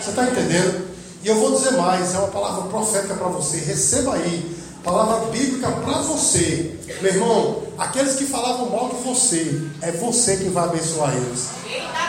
Você 0.00 0.10
está 0.10 0.24
entendendo? 0.24 0.88
E 1.22 1.28
eu 1.28 1.34
vou 1.36 1.52
dizer 1.52 1.72
mais, 1.72 2.14
é 2.14 2.18
uma 2.18 2.28
palavra 2.28 2.62
profética 2.68 3.14
para 3.14 3.28
você. 3.28 3.56
Receba 3.58 4.14
aí, 4.14 4.56
palavra 4.84 5.30
bíblica 5.30 5.70
para 5.70 5.98
você. 6.02 6.78
Meu 7.00 7.12
irmão, 7.12 7.62
aqueles 7.76 8.14
que 8.14 8.24
falavam 8.26 8.70
mal 8.70 8.88
de 8.88 9.02
você, 9.02 9.62
é 9.82 9.90
você 9.92 10.36
que 10.36 10.48
vai 10.48 10.64
abençoar 10.64 11.14
eles. 11.14 11.48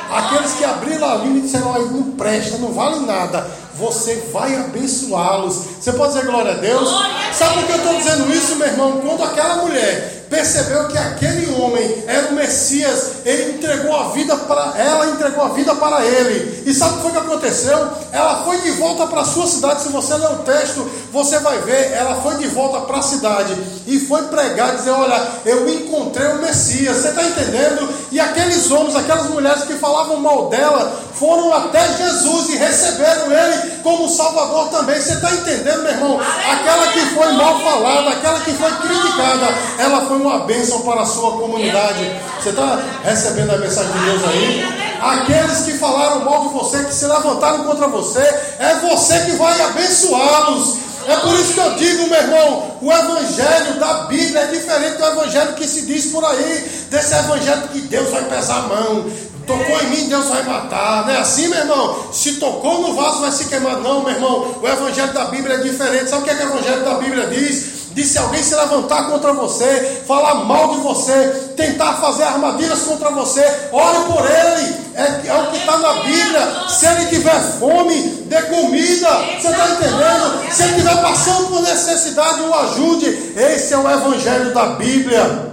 Aqueles 0.09 0.53
que 0.53 0.65
abriram 0.65 1.09
a 1.09 1.15
língua 1.15 1.37
e 1.37 1.41
disseram, 1.41 1.85
não 1.91 2.11
presta, 2.11 2.57
não 2.57 2.71
vale 2.73 2.99
nada 3.05 3.59
você 3.79 4.15
vai 4.33 4.53
abençoá-los. 4.57 5.55
Você 5.79 5.93
pode 5.93 6.13
dizer 6.13 6.25
glória 6.25 6.51
a 6.51 6.55
Deus? 6.55 6.89
Sabe 7.31 7.53
por 7.53 7.65
que 7.65 7.71
eu 7.71 7.77
estou 7.77 7.95
dizendo 7.95 8.33
isso, 8.33 8.57
meu 8.57 8.67
irmão? 8.67 8.99
Quando 9.01 9.23
aquela 9.23 9.63
mulher 9.63 10.18
percebeu 10.29 10.87
que 10.87 10.97
aquele 10.97 11.51
homem 11.59 12.03
era 12.07 12.27
o 12.27 12.33
Messias, 12.33 13.25
ele 13.25 13.53
entregou 13.53 13.95
a 13.95 14.09
vida 14.09 14.35
para 14.35 14.73
ela, 14.77 15.07
entregou 15.07 15.43
a 15.43 15.49
vida 15.49 15.73
para 15.75 16.05
ele. 16.05 16.63
E 16.65 16.73
sabe 16.73 16.93
o 16.93 16.95
que 16.97 17.01
foi 17.03 17.11
que 17.11 17.17
aconteceu? 17.17 17.89
Ela 18.11 18.43
foi 18.43 18.59
de 18.61 18.71
volta 18.71 19.07
para 19.07 19.21
a 19.21 19.25
sua 19.25 19.47
cidade. 19.47 19.81
Se 19.81 19.89
você 19.89 20.13
ler 20.13 20.31
o 20.31 20.37
texto, 20.39 20.89
você 21.11 21.39
vai 21.39 21.57
ver, 21.59 21.91
ela 21.93 22.21
foi 22.21 22.35
de 22.35 22.47
volta 22.47 22.81
para 22.81 22.99
a 22.99 23.01
cidade 23.01 23.57
e 23.87 23.99
foi 23.99 24.23
pregar, 24.23 24.75
dizer: 24.75 24.91
Olha, 24.91 25.19
eu 25.45 25.67
encontrei 25.69 26.27
o 26.27 26.41
Messias. 26.41 26.97
Você 26.97 27.09
está 27.09 27.23
entendendo? 27.23 27.89
E 28.11 28.19
aqueles 28.19 28.69
homens, 28.71 28.95
aquelas 28.95 29.29
mulheres 29.29 29.63
que 29.63 29.73
falavam 29.73 30.17
mal 30.17 30.49
dela, 30.49 30.99
foram 31.13 31.53
até 31.53 31.85
Jesus 31.97 32.49
e 32.49 32.57
receberam 32.57 33.31
ele 33.31 33.79
como 33.83 34.07
Salvador 34.09 34.69
também. 34.69 34.99
Você 34.99 35.13
está 35.13 35.31
entendendo, 35.33 35.83
meu 35.83 35.91
irmão? 35.91 36.19
Aquela 36.19 36.87
que 36.87 37.01
foi 37.07 37.18
mal 37.39 37.59
falada, 37.59 38.09
aquela 38.09 38.39
que 38.41 38.51
foi 38.51 38.71
criticada, 38.71 39.47
ela 39.77 40.05
foi 40.05 40.17
uma 40.17 40.39
bênção 40.39 40.81
para 40.81 41.01
a 41.01 41.05
sua 41.05 41.31
comunidade. 41.31 42.11
Você 42.41 42.49
está 42.49 42.79
recebendo 43.03 43.51
a 43.51 43.57
mensagem 43.57 43.91
de 43.91 43.99
Deus 43.99 44.23
aí? 44.25 44.89
Aqueles 45.01 45.59
que 45.59 45.77
falaram 45.77 46.25
mal 46.25 46.41
de 46.41 46.53
você, 46.53 46.83
que 46.83 46.93
se 46.93 47.05
levantaram 47.05 47.63
contra 47.63 47.87
você, 47.87 48.19
é 48.19 48.75
você 48.81 49.19
que 49.21 49.31
vai 49.37 49.59
abençoá-los. 49.61 50.89
É 51.07 51.15
por 51.15 51.33
isso 51.39 51.53
que 51.53 51.59
eu 51.59 51.75
digo, 51.75 52.07
meu 52.07 52.21
irmão, 52.21 52.71
o 52.81 52.91
evangelho 52.91 53.79
da 53.79 53.93
Bíblia 54.03 54.41
é 54.41 54.47
diferente 54.47 54.97
do 54.97 55.05
evangelho 55.05 55.53
que 55.53 55.67
se 55.67 55.81
diz 55.83 56.07
por 56.07 56.23
aí, 56.23 56.85
desse 56.91 57.15
evangelho 57.15 57.67
que 57.69 57.81
Deus 57.81 58.11
vai 58.11 58.23
pesar 58.25 58.57
a 58.57 58.61
mão, 58.63 59.05
Tocou 59.49 59.81
em 59.81 59.87
mim, 59.87 60.07
Deus 60.07 60.27
vai 60.27 60.43
matar. 60.43 61.07
Não 61.07 61.11
é 61.11 61.17
assim, 61.17 61.47
meu 61.47 61.57
irmão? 61.57 62.13
Se 62.13 62.33
tocou 62.33 62.81
no 62.81 62.93
vaso, 62.93 63.21
vai 63.21 63.31
se 63.31 63.45
queimar. 63.45 63.77
Não, 63.77 64.03
meu 64.03 64.13
irmão. 64.13 64.55
O 64.61 64.67
evangelho 64.67 65.11
da 65.11 65.25
Bíblia 65.25 65.55
é 65.55 65.57
diferente. 65.57 66.07
Sabe 66.07 66.21
o 66.21 66.25
que, 66.25 66.29
é 66.29 66.35
que 66.35 66.43
o 66.43 66.49
evangelho 66.49 66.85
da 66.85 66.93
Bíblia 66.99 67.25
diz? 67.25 67.79
Diz 67.95 68.09
se 68.09 68.19
alguém 68.19 68.43
se 68.43 68.53
levantar 68.53 69.09
contra 69.09 69.33
você, 69.33 70.03
falar 70.05 70.35
mal 70.45 70.75
de 70.75 70.81
você, 70.81 71.53
tentar 71.57 71.93
fazer 71.93 72.25
armadilhas 72.25 72.83
contra 72.83 73.09
você, 73.09 73.43
ore 73.71 73.97
por 74.05 74.23
ele. 74.23 74.75
É, 74.93 75.29
é 75.29 75.41
o 75.41 75.47
que 75.47 75.57
está 75.57 75.77
na 75.79 75.93
Bíblia. 75.93 76.69
Se 76.69 76.85
ele 76.85 77.05
tiver 77.07 77.41
fome, 77.57 78.01
dê 78.27 78.43
comida. 78.43 79.09
Você 79.41 79.47
está 79.47 79.67
entendendo? 79.67 80.53
Se 80.53 80.61
ele 80.61 80.71
estiver 80.73 81.01
passando 81.01 81.47
por 81.47 81.61
necessidade, 81.63 82.41
o 82.41 82.53
ajude. 82.53 83.33
Esse 83.35 83.73
é 83.73 83.77
o 83.79 83.89
evangelho 83.89 84.53
da 84.53 84.67
Bíblia. 84.67 85.49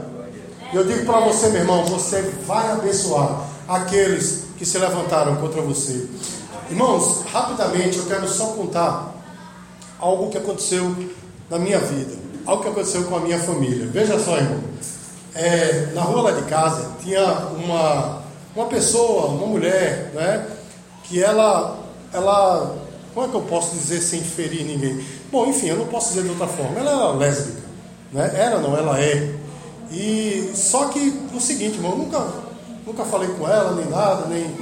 Eu 0.74 0.84
digo 0.84 1.06
para 1.06 1.20
você, 1.20 1.48
meu 1.48 1.62
irmão, 1.62 1.82
você 1.86 2.20
vai 2.46 2.70
abençoar 2.72 3.55
aqueles 3.68 4.44
que 4.56 4.64
se 4.64 4.78
levantaram 4.78 5.36
contra 5.36 5.60
você. 5.60 6.06
Irmãos, 6.70 7.22
rapidamente 7.32 7.98
eu 7.98 8.06
quero 8.06 8.28
só 8.28 8.46
contar 8.48 9.14
algo 9.98 10.30
que 10.30 10.38
aconteceu 10.38 10.94
na 11.48 11.58
minha 11.58 11.78
vida, 11.78 12.14
algo 12.44 12.62
que 12.62 12.68
aconteceu 12.68 13.04
com 13.04 13.16
a 13.16 13.20
minha 13.20 13.38
família. 13.38 13.86
Veja 13.86 14.18
só, 14.18 14.36
irmão. 14.36 14.60
É, 15.34 15.90
na 15.94 16.00
rua 16.02 16.30
lá 16.30 16.30
de 16.32 16.42
casa 16.46 16.92
tinha 17.02 17.22
uma, 17.22 18.22
uma 18.54 18.66
pessoa, 18.66 19.26
uma 19.26 19.46
mulher, 19.46 20.10
né, 20.14 20.46
que 21.04 21.22
ela, 21.22 21.78
ela, 22.12 22.74
como 23.14 23.26
é 23.26 23.28
que 23.28 23.36
eu 23.36 23.42
posso 23.42 23.76
dizer 23.76 24.00
sem 24.00 24.22
ferir 24.22 24.64
ninguém? 24.64 25.04
Bom, 25.30 25.46
enfim, 25.46 25.66
eu 25.66 25.76
não 25.76 25.86
posso 25.86 26.08
dizer 26.08 26.22
de 26.22 26.30
outra 26.30 26.46
forma. 26.46 26.80
Ela 26.80 26.90
era 26.90 27.10
lésbica, 27.10 27.62
né? 28.12 28.32
Era 28.34 28.58
não, 28.58 28.76
ela 28.76 28.98
é. 29.00 29.34
E 29.90 30.50
só 30.54 30.86
que 30.86 31.20
o 31.34 31.40
seguinte, 31.40 31.76
irmão, 31.76 31.96
nunca 31.96 32.45
nunca 32.86 33.04
falei 33.04 33.28
com 33.30 33.48
ela, 33.48 33.72
nem 33.72 33.90
nada, 33.90 34.26
nem, 34.28 34.56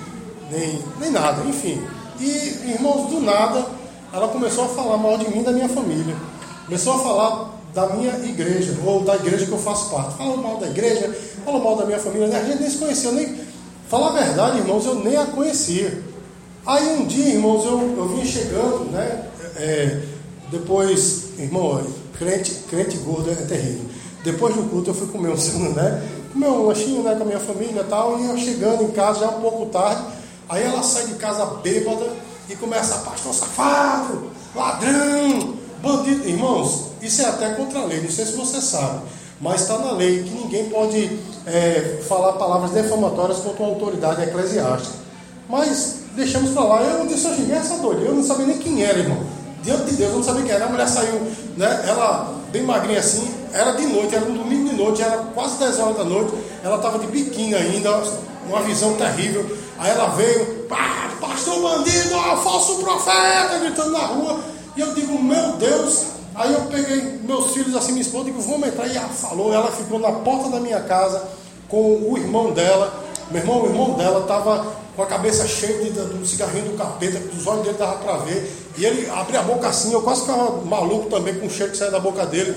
nem, 0.51 0.83
nem 0.99 1.11
nada, 1.11 1.45
enfim. 1.45 1.83
E, 2.19 2.27
irmãos, 2.73 3.11
do 3.11 3.21
nada, 3.21 3.67
ela 4.13 4.29
começou 4.29 4.65
a 4.65 4.69
falar 4.69 4.97
mal 4.97 5.19
de 5.19 5.29
mim 5.29 5.43
da 5.43 5.53
minha 5.53 5.69
família. 5.69 6.17
Começou 6.65 6.95
a 6.95 6.99
falar 6.99 7.51
da 7.75 7.89
minha 7.89 8.17
igreja, 8.25 8.77
ou 8.87 9.03
da 9.03 9.17
igreja 9.17 9.45
que 9.45 9.53
eu 9.53 9.59
faço 9.59 9.91
parte. 9.91 10.17
Falou 10.17 10.39
mal 10.39 10.57
da 10.57 10.69
igreja, 10.69 11.15
falou 11.45 11.63
mal 11.63 11.77
da 11.77 11.85
minha 11.85 11.99
família. 11.99 12.29
A 12.29 12.45
gente 12.45 12.61
nem 12.61 12.71
se 12.71 12.79
conhecia, 12.79 13.13
nem. 13.13 13.45
Falar 13.89 14.09
a 14.09 14.25
verdade, 14.25 14.59
irmãos, 14.59 14.87
eu 14.87 14.95
nem 14.95 15.17
a 15.17 15.27
conhecia. 15.27 16.03
Aí 16.65 16.97
um 16.97 17.05
dia, 17.05 17.35
irmãos, 17.35 17.65
eu, 17.67 17.95
eu 17.97 18.09
vim 18.09 18.25
chegando, 18.25 18.91
né? 18.91 19.27
É, 19.57 20.01
depois, 20.51 21.39
irmão, 21.39 21.85
crente, 22.19 22.53
crente 22.71 22.97
gordo 22.99 23.31
é 23.31 23.35
terrível. 23.35 23.85
Depois 24.23 24.55
do 24.55 24.63
culto 24.63 24.91
eu 24.91 24.95
fui 24.95 25.09
comer 25.09 25.29
um, 25.29 25.73
né? 25.75 26.03
Comer 26.35 26.49
um 26.49 26.67
lanchinho 26.67 27.03
né, 27.03 27.15
com 27.15 27.23
a 27.23 27.27
minha 27.27 27.39
família 27.39 27.81
e 27.81 27.85
tal, 27.85 28.19
e 28.19 28.27
eu 28.27 28.37
chegando 28.37 28.83
em 28.83 28.91
casa 28.91 29.21
já 29.21 29.29
um 29.29 29.41
pouco 29.41 29.67
tarde, 29.67 30.03
aí 30.49 30.65
ela 30.65 30.83
sai 30.83 31.07
de 31.07 31.15
casa 31.15 31.47
bêbada 31.63 32.11
e 32.51 32.57
começa, 32.57 32.99
pastor 32.99 33.33
safado, 33.33 34.31
ladrão, 34.55 35.55
bandido. 35.81 36.29
Irmãos, 36.29 36.89
isso 37.01 37.23
é 37.23 37.27
até 37.27 37.55
contra 37.55 37.79
a 37.79 37.85
lei, 37.85 38.03
não 38.03 38.11
sei 38.11 38.27
se 38.27 38.33
você 38.33 38.61
sabe, 38.61 39.03
mas 39.41 39.63
está 39.63 39.79
na 39.79 39.93
lei 39.93 40.25
que 40.25 40.31
ninguém 40.31 40.69
pode 40.69 41.19
é, 41.47 42.01
falar 42.07 42.33
palavras 42.33 42.73
defamatórias 42.73 43.39
contra 43.39 43.63
uma 43.63 43.73
autoridade 43.73 44.23
eclesiástica. 44.23 45.05
Mas 45.49 46.01
deixamos 46.17 46.51
para 46.51 46.65
lá, 46.65 46.83
eu 46.83 47.07
disse, 47.07 47.27
eu 47.27 47.35
xinguei 47.35 47.57
essa 47.57 47.77
doida, 47.79 48.03
eu 48.03 48.15
não 48.15 48.25
sabia 48.25 48.47
nem 48.47 48.59
quem 48.59 48.83
era, 48.83 48.99
irmão. 48.99 49.23
Diante 49.63 49.85
de 49.85 49.97
Deus, 49.97 50.11
eu 50.11 50.17
não 50.17 50.25
sabia 50.25 50.43
quem 50.43 50.53
era. 50.53 50.67
A 50.67 50.69
mulher 50.69 50.89
saiu, 50.89 51.21
né? 51.57 51.85
Ela 51.87 52.35
bem 52.53 52.63
magrinha 52.63 53.01
assim, 53.01 53.33
era 53.53 53.73
de 53.73 53.87
noite, 53.87 54.15
era 54.15 54.25
um 54.25 54.35
domingo 54.35 54.64
noite, 54.75 55.03
era 55.03 55.19
quase 55.35 55.59
10 55.59 55.79
horas 55.79 55.97
da 55.97 56.05
noite, 56.05 56.33
ela 56.63 56.77
estava 56.77 56.99
de 56.99 57.07
biquíni 57.07 57.55
ainda, 57.55 58.03
uma 58.49 58.63
visão 58.63 58.95
terrível. 58.95 59.45
Aí 59.79 59.91
ela 59.91 60.09
veio, 60.11 60.65
pá, 60.69 61.11
pastor 61.21 61.61
bandido, 61.61 62.11
falso 62.43 62.77
profeta, 62.77 63.59
gritando 63.61 63.91
na 63.91 64.07
rua. 64.07 64.41
E 64.77 64.81
eu 64.81 64.95
digo, 64.95 65.21
meu 65.23 65.53
Deus. 65.53 66.15
Aí 66.35 66.53
eu 66.53 66.63
peguei 66.63 67.21
meus 67.23 67.53
filhos 67.53 67.77
assim, 67.77 67.93
minha 67.93 68.03
esposa, 68.03 68.25
digo, 68.25 68.41
vamos 68.41 68.69
entrar. 68.69 68.87
E 68.87 68.97
ela 68.97 69.09
falou, 69.09 69.53
ela 69.53 69.71
ficou 69.71 69.99
na 69.99 70.11
porta 70.11 70.51
da 70.51 70.61
minha 70.61 70.81
casa 70.81 71.23
com 71.69 72.11
o 72.11 72.19
irmão 72.19 72.53
dela. 72.53 73.04
Meu 73.31 73.41
irmão, 73.41 73.63
o 73.63 73.67
irmão 73.67 73.95
dela 73.95 74.21
estava 74.21 74.85
com 74.95 75.03
a 75.03 75.07
cabeça 75.07 75.47
cheia 75.47 75.85
de, 75.85 75.91
do 75.91 76.27
cigarrinho 76.27 76.71
do 76.71 76.79
capeta, 76.79 77.21
os 77.37 77.47
olhos 77.47 77.65
dele 77.65 77.79
dava 77.79 77.97
para 77.97 78.19
ver. 78.19 78.53
E 78.77 78.85
ele 78.85 79.09
abria 79.11 79.41
a 79.41 79.43
boca 79.43 79.69
assim, 79.69 79.93
eu 79.93 80.03
quase 80.03 80.23
ficava 80.23 80.63
maluco 80.65 81.09
também 81.11 81.35
com 81.39 81.47
o 81.47 81.51
cheiro 81.51 81.73
que 81.73 81.79
saía 81.79 81.91
da 81.91 82.01
boca 82.01 82.25
dele. 82.27 82.55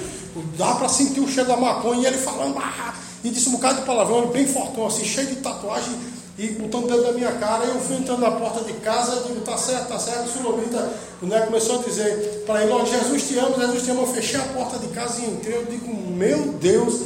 Dava 0.57 0.79
para 0.79 0.89
sentir 0.89 1.19
o 1.19 1.27
cheiro 1.27 1.47
da 1.47 1.57
maconha 1.57 2.01
e 2.01 2.05
ele 2.05 2.17
falando, 2.17 2.57
ah! 2.59 2.93
e 3.23 3.29
disse 3.29 3.49
um 3.49 3.53
bocado 3.53 3.79
de 3.79 3.85
palavrão, 3.85 4.19
ele 4.19 4.27
bem 4.27 4.47
fortão, 4.47 4.85
assim, 4.85 5.03
cheio 5.03 5.27
de 5.27 5.37
tatuagem 5.37 5.93
e 6.37 6.49
botando 6.49 6.87
dentro 6.87 7.03
da 7.03 7.11
minha 7.11 7.31
cara. 7.33 7.65
Eu 7.65 7.79
fui 7.79 7.97
entrando 7.97 8.21
na 8.21 8.31
porta 8.31 8.63
de 8.63 8.73
casa, 8.73 9.13
eu 9.13 9.23
digo, 9.23 9.41
tá 9.41 9.57
certo, 9.57 9.87
tá 9.87 9.99
certo. 9.99 10.27
O 10.27 10.31
Sulomita 10.31 10.93
né, 11.21 11.41
começou 11.41 11.79
a 11.79 11.83
dizer 11.83 12.43
para 12.45 12.63
ele: 12.63 12.71
Ó, 12.71 12.85
Jesus 12.85 13.27
te 13.27 13.37
ama, 13.39 13.57
Jesus 13.57 13.83
te 13.83 13.91
ama. 13.91 14.01
Eu 14.01 14.07
fechei 14.07 14.39
a 14.39 14.43
porta 14.43 14.77
de 14.77 14.87
casa 14.87 15.19
e 15.21 15.25
entrei. 15.25 15.57
Eu 15.57 15.65
digo, 15.65 15.87
meu 16.11 16.53
Deus, 16.53 17.01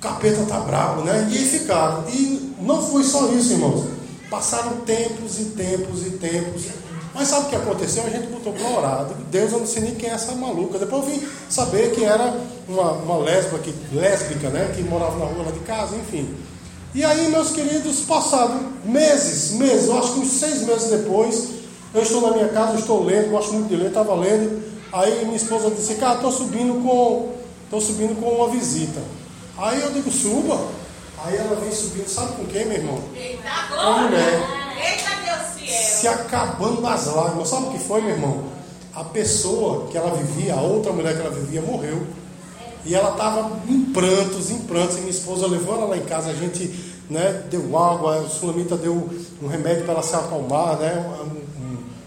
capeta 0.00 0.44
tá 0.46 0.60
bravo, 0.60 1.02
né? 1.02 1.28
E 1.30 1.38
ficaram. 1.44 2.04
E 2.08 2.43
não 2.60 2.82
foi 2.82 3.02
só 3.04 3.28
isso, 3.28 3.52
irmãos. 3.52 3.84
Passaram 4.30 4.78
tempos 4.78 5.38
e 5.38 5.44
tempos 5.44 6.06
e 6.06 6.10
tempos. 6.10 6.64
Mas 7.14 7.28
sabe 7.28 7.46
o 7.46 7.48
que 7.50 7.56
aconteceu? 7.56 8.04
A 8.04 8.10
gente 8.10 8.26
botou 8.26 8.52
para 8.52 8.68
orar. 8.68 9.06
Deus, 9.30 9.52
eu 9.52 9.60
não 9.60 9.66
sei 9.66 9.82
nem 9.82 9.94
quem 9.94 10.10
é 10.10 10.14
essa 10.14 10.32
maluca. 10.34 10.78
Depois 10.78 11.04
eu 11.04 11.10
vim 11.10 11.22
saber 11.48 11.92
que 11.92 12.04
era 12.04 12.36
uma, 12.68 12.92
uma 12.92 13.18
lésbica, 13.18 13.58
que, 13.58 13.72
lésbica, 13.94 14.50
né? 14.50 14.72
Que 14.74 14.82
morava 14.82 15.16
na 15.18 15.26
rua 15.26 15.44
lá 15.44 15.52
de 15.52 15.60
casa, 15.60 15.94
enfim. 15.94 16.34
E 16.92 17.04
aí, 17.04 17.28
meus 17.28 17.50
queridos, 17.50 18.00
passaram 18.00 18.72
meses, 18.84 19.52
meses, 19.52 19.86
eu 19.86 19.98
acho 19.98 20.12
que 20.14 20.20
uns 20.20 20.30
seis 20.30 20.62
meses 20.62 20.90
depois, 20.90 21.48
eu 21.92 22.02
estou 22.02 22.20
na 22.20 22.36
minha 22.36 22.48
casa, 22.48 22.78
estou 22.78 23.04
lendo, 23.04 23.30
gosto 23.30 23.52
muito 23.52 23.68
de 23.68 23.76
ler, 23.76 23.88
estava 23.88 24.14
lendo. 24.14 24.62
Aí 24.92 25.24
minha 25.24 25.36
esposa 25.36 25.70
disse, 25.70 25.94
cara, 25.94 26.16
estou 26.16 26.32
subindo 26.32 26.82
com. 26.82 27.32
Estou 27.64 27.80
subindo 27.80 28.20
com 28.20 28.28
uma 28.28 28.48
visita. 28.48 29.00
Aí 29.56 29.80
eu 29.80 29.90
digo, 29.92 30.10
suba. 30.10 30.83
Aí 31.24 31.36
ela 31.38 31.56
vem 31.56 31.72
subindo, 31.72 32.06
sabe 32.06 32.34
com 32.34 32.44
quem, 32.44 32.66
meu 32.66 32.76
irmão? 32.76 33.00
Eita, 33.16 33.50
Com 33.70 33.80
a 33.80 33.98
mulher. 34.02 34.74
Eita, 34.76 35.10
Deus 35.24 35.58
fiel. 35.58 35.82
Se 35.82 36.06
acabando 36.06 36.82
nas 36.82 37.06
lágrimas. 37.06 37.48
Sabe 37.48 37.68
o 37.68 37.70
que 37.70 37.78
foi, 37.78 38.02
meu 38.02 38.10
irmão? 38.10 38.44
A 38.94 39.04
pessoa 39.04 39.88
que 39.88 39.96
ela 39.96 40.14
vivia, 40.14 40.54
a 40.54 40.60
outra 40.60 40.92
mulher 40.92 41.14
que 41.14 41.20
ela 41.22 41.30
vivia, 41.30 41.62
morreu. 41.62 42.06
E 42.84 42.94
ela 42.94 43.12
estava 43.12 43.58
em 43.66 43.86
prantos, 43.86 44.50
em 44.50 44.58
prantos. 44.58 44.98
E 44.98 45.00
minha 45.00 45.10
esposa 45.10 45.46
levou 45.46 45.74
ela 45.74 45.86
lá 45.86 45.96
em 45.96 46.04
casa, 46.04 46.28
a 46.28 46.34
gente 46.34 46.94
né, 47.08 47.42
deu 47.50 47.76
água, 47.78 48.18
o 48.18 48.28
Sulamita 48.28 48.76
deu 48.76 49.08
um 49.42 49.46
remédio 49.46 49.84
para 49.84 49.94
ela 49.94 50.02
se 50.02 50.14
acalmar, 50.14 50.76
né? 50.78 50.92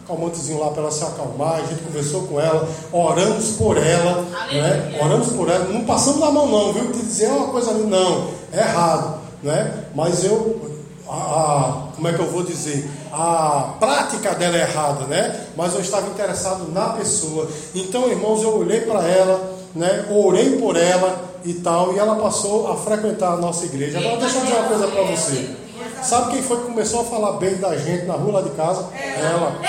Calmantezinho 0.07 0.59
lá 0.59 0.71
para 0.71 0.83
ela 0.83 0.91
se 0.91 1.03
acalmar, 1.03 1.55
a 1.55 1.65
gente 1.65 1.83
conversou 1.83 2.23
com 2.23 2.39
ela, 2.39 2.67
oramos 2.93 3.49
por 3.51 3.77
ela, 3.77 4.21
né? 4.51 4.97
oramos 5.01 5.27
por 5.29 5.49
ela, 5.49 5.65
não 5.65 5.83
passamos 5.83 6.21
na 6.21 6.31
mão 6.31 6.47
não, 6.47 6.71
viu? 6.71 6.91
De 6.91 6.99
dizer 6.99 7.25
é 7.25 7.31
uma 7.31 7.47
coisa 7.47 7.71
ali, 7.71 7.83
não, 7.83 8.29
é 8.53 8.59
errado, 8.59 9.19
né? 9.43 9.83
Mas 9.93 10.23
eu, 10.23 10.61
a, 11.09 11.13
a, 11.13 11.87
como 11.93 12.07
é 12.07 12.13
que 12.13 12.19
eu 12.19 12.31
vou 12.31 12.43
dizer? 12.43 12.89
A 13.11 13.75
prática 13.79 14.33
dela 14.33 14.57
é 14.57 14.61
errada, 14.61 15.05
né? 15.05 15.47
Mas 15.57 15.73
eu 15.73 15.81
estava 15.81 16.07
interessado 16.07 16.71
na 16.71 16.89
pessoa. 16.89 17.47
Então, 17.75 18.09
irmãos, 18.09 18.43
eu 18.43 18.57
olhei 18.57 18.81
para 18.81 19.05
ela, 19.05 19.57
né? 19.75 20.05
Orei 20.09 20.57
por 20.57 20.77
ela 20.77 21.21
e 21.43 21.53
tal, 21.55 21.93
e 21.93 21.99
ela 21.99 22.15
passou 22.15 22.71
a 22.71 22.75
frequentar 22.77 23.33
a 23.33 23.37
nossa 23.37 23.65
igreja. 23.65 23.99
Agora 23.99 24.17
deixa 24.17 24.37
eu 24.37 24.41
dizer 24.41 24.55
uma 24.55 24.67
coisa 24.67 24.87
para 24.87 25.03
você. 25.03 25.66
Sabe 26.01 26.31
quem 26.31 26.43
foi 26.43 26.57
que 26.57 26.63
começou 26.65 27.01
a 27.01 27.03
falar 27.03 27.33
bem 27.33 27.55
da 27.55 27.75
gente 27.77 28.05
na 28.05 28.13
rua 28.13 28.39
lá 28.39 28.41
de 28.41 28.51
casa? 28.51 28.87
Ela. 28.93 29.59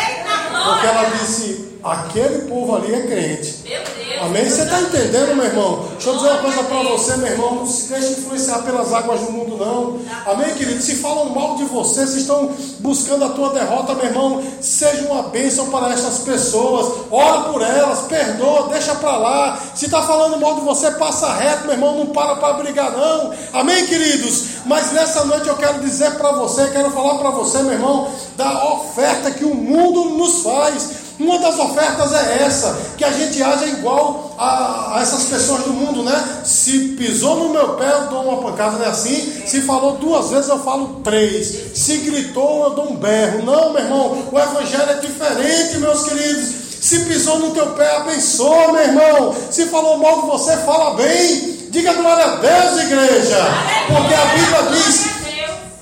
Porque 0.65 0.87
ela 0.87 1.11
disse: 1.19 1.79
aquele 1.83 2.49
povo 2.49 2.77
ali 2.77 2.95
é 2.95 3.07
crente. 3.07 3.63
Meu 3.65 3.83
Deus. 3.85 3.98
Amém? 4.21 4.49
Você 4.49 4.63
está 4.63 4.81
entendendo, 4.81 5.37
meu 5.37 5.45
irmão? 5.45 5.85
Deixa 5.93 6.11
eu 6.11 6.17
dizer 6.17 6.29
uma 6.29 6.39
coisa 6.39 6.63
para 6.65 6.83
você, 6.83 7.17
meu 7.17 7.27
irmão. 7.29 7.55
Não 7.57 7.67
se 7.67 7.89
deixe 7.89 8.13
influenciar 8.13 8.59
pelas 8.63 8.93
águas 8.93 9.21
do 9.21 9.33
mundo, 9.33 9.57
não. 9.57 9.99
Amém, 10.31 10.55
querido? 10.55 10.83
Se 10.83 10.97
falam 10.97 11.31
mal 11.31 11.57
de 11.57 11.65
você, 11.65 12.07
se 12.07 12.21
estão 12.21 12.51
buscando 12.81 13.25
a 13.25 13.29
tua 13.31 13.51
derrota, 13.51 13.95
meu 13.95 14.07
irmão, 14.07 14.43
seja 14.61 15.07
uma 15.07 15.25
bênção 15.25 15.69
para 15.71 15.93
estas 15.93 16.19
pessoas. 16.19 17.07
Ora 17.11 17.53
por 17.53 17.63
elas, 17.63 18.01
perdoa, 18.03 18.69
deixa 18.69 18.95
para 18.97 19.17
lá. 19.17 19.59
Se 19.75 19.85
está 19.85 20.03
falando 20.03 20.41
mal 20.41 20.57
de 20.57 20.63
você, 20.63 20.91
passa 20.93 21.33
reto, 21.35 21.65
meu 21.65 21.75
irmão. 21.75 21.99
Não 21.99 22.07
para 22.07 22.37
para 22.37 22.55
brigar, 22.55 22.91
não. 22.91 23.33
Amém, 23.53 23.87
queridos? 23.87 24.45
Mas 24.67 24.93
nessa 24.93 25.25
noite 25.25 25.49
eu 25.49 25.57
quero 25.57 25.81
dizer 25.81 26.13
para 26.13 26.33
você, 26.33 26.69
quero 26.69 26.91
falar 26.91 27.19
para 27.19 27.31
você, 27.31 27.63
meu 27.63 27.73
irmão, 27.73 28.11
da 28.37 28.73
oferta 28.73 29.31
que 29.31 29.45
o 29.45 29.55
mundo 29.55 30.17
nos 30.17 30.43
faz. 30.43 31.08
Uma 31.19 31.39
das 31.41 31.59
ofertas 31.59 32.13
é 32.13 32.45
essa, 32.45 32.79
que 32.97 33.05
a 33.05 33.11
gente 33.11 33.43
haja 33.43 33.67
igual 33.67 34.37
a, 34.39 34.97
a, 34.97 35.03
essas 35.03 35.25
pessoas 35.25 35.65
do 35.65 35.71
mundo, 35.71 36.05
né? 36.05 36.43
Se 36.45 36.91
pisou 36.97 37.37
no 37.37 37.49
meu 37.49 37.71
pé, 37.71 37.91
eu 37.91 38.07
dou 38.07 38.23
uma 38.23 38.43
pancada, 38.43 38.79
não 38.79 38.85
é 38.85 38.89
assim? 38.89 39.43
Se 39.45 39.63
falou 39.63 39.97
duas 39.97 40.31
vezes, 40.31 40.49
eu 40.49 40.61
falo 40.61 41.01
três. 41.03 41.73
Se 41.75 41.97
gritou, 41.99 42.65
eu 42.65 42.71
dou 42.71 42.93
um 42.93 42.97
berro. 42.97 43.45
Não, 43.45 43.73
meu 43.73 43.83
irmão, 43.83 44.29
o 44.31 44.39
evangelho 44.39 44.91
é 44.91 44.95
diferente, 44.95 45.79
meus 45.79 46.05
queridos. 46.05 46.69
Se 46.81 47.01
pisou 47.01 47.41
no 47.41 47.51
teu 47.51 47.67
pé, 47.73 47.97
abençoa, 47.97 48.73
meu 48.73 48.83
irmão. 48.83 49.35
Se 49.51 49.67
falou 49.67 49.99
mal 49.99 50.21
de 50.21 50.27
você, 50.29 50.57
fala 50.59 50.95
bem. 50.95 51.59
Diga 51.71 51.93
glória 51.95 52.25
a 52.25 52.37
Deus, 52.37 52.81
igreja. 52.83 53.45
Porque 53.89 54.15
a 54.15 54.25
Bíblia 54.25 54.63
diz 54.73 55.08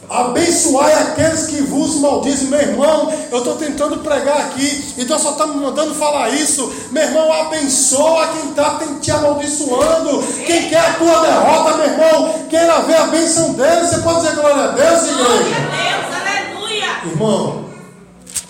Abençoai 0.09 0.93
aqueles 0.93 1.47
que 1.47 1.63
vos 1.63 1.97
maldizem, 1.97 2.49
meu 2.49 2.61
irmão. 2.61 3.13
Eu 3.31 3.39
estou 3.39 3.57
tentando 3.57 3.99
pregar 3.99 4.39
aqui, 4.39 4.95
então 4.97 5.19
só 5.19 5.33
está 5.33 5.47
me 5.47 5.57
mandando 5.57 5.95
falar 5.95 6.29
isso. 6.31 6.73
Meu 6.93 7.03
irmão, 7.03 7.33
abençoa 7.33 8.29
quem 8.29 8.51
está 8.51 8.79
te 9.01 9.11
amaldiçoando. 9.11 10.23
Quem 10.47 10.69
quer 10.69 10.81
a 10.81 10.95
tua 10.95 11.21
derrota, 11.23 11.77
meu 11.77 11.87
irmão, 11.87 12.47
queira 12.49 12.81
ver 12.83 12.97
a 12.97 13.07
bênção 13.09 13.55
dele. 13.55 13.87
Você 13.87 13.99
pode 13.99 14.21
dizer 14.21 14.37
glória 14.37 14.65
a 14.65 14.69
Deus, 14.69 15.03
igreja? 15.03 15.25
Glória 15.25 15.57
a 15.57 15.99
Deus, 15.99 16.55
aleluia. 16.55 17.11
Irmão, 17.11 17.65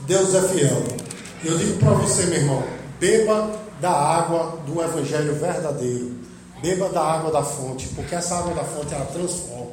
Deus 0.00 0.34
é 0.34 0.42
fiel. 0.48 0.82
Eu 1.42 1.56
digo 1.56 1.78
para 1.78 1.90
você, 1.90 2.24
meu 2.26 2.38
irmão, 2.38 2.62
beba 3.00 3.50
da 3.80 3.90
água 3.90 4.58
do 4.66 4.82
Evangelho 4.82 5.34
verdadeiro. 5.34 6.16
Beba 6.60 6.88
da 6.88 7.02
água 7.02 7.30
da 7.30 7.42
fonte, 7.42 7.88
porque 7.88 8.14
essa 8.14 8.36
água 8.36 8.54
da 8.54 8.64
fonte 8.64 8.92
ela 8.92 9.06
transforma. 9.06 9.65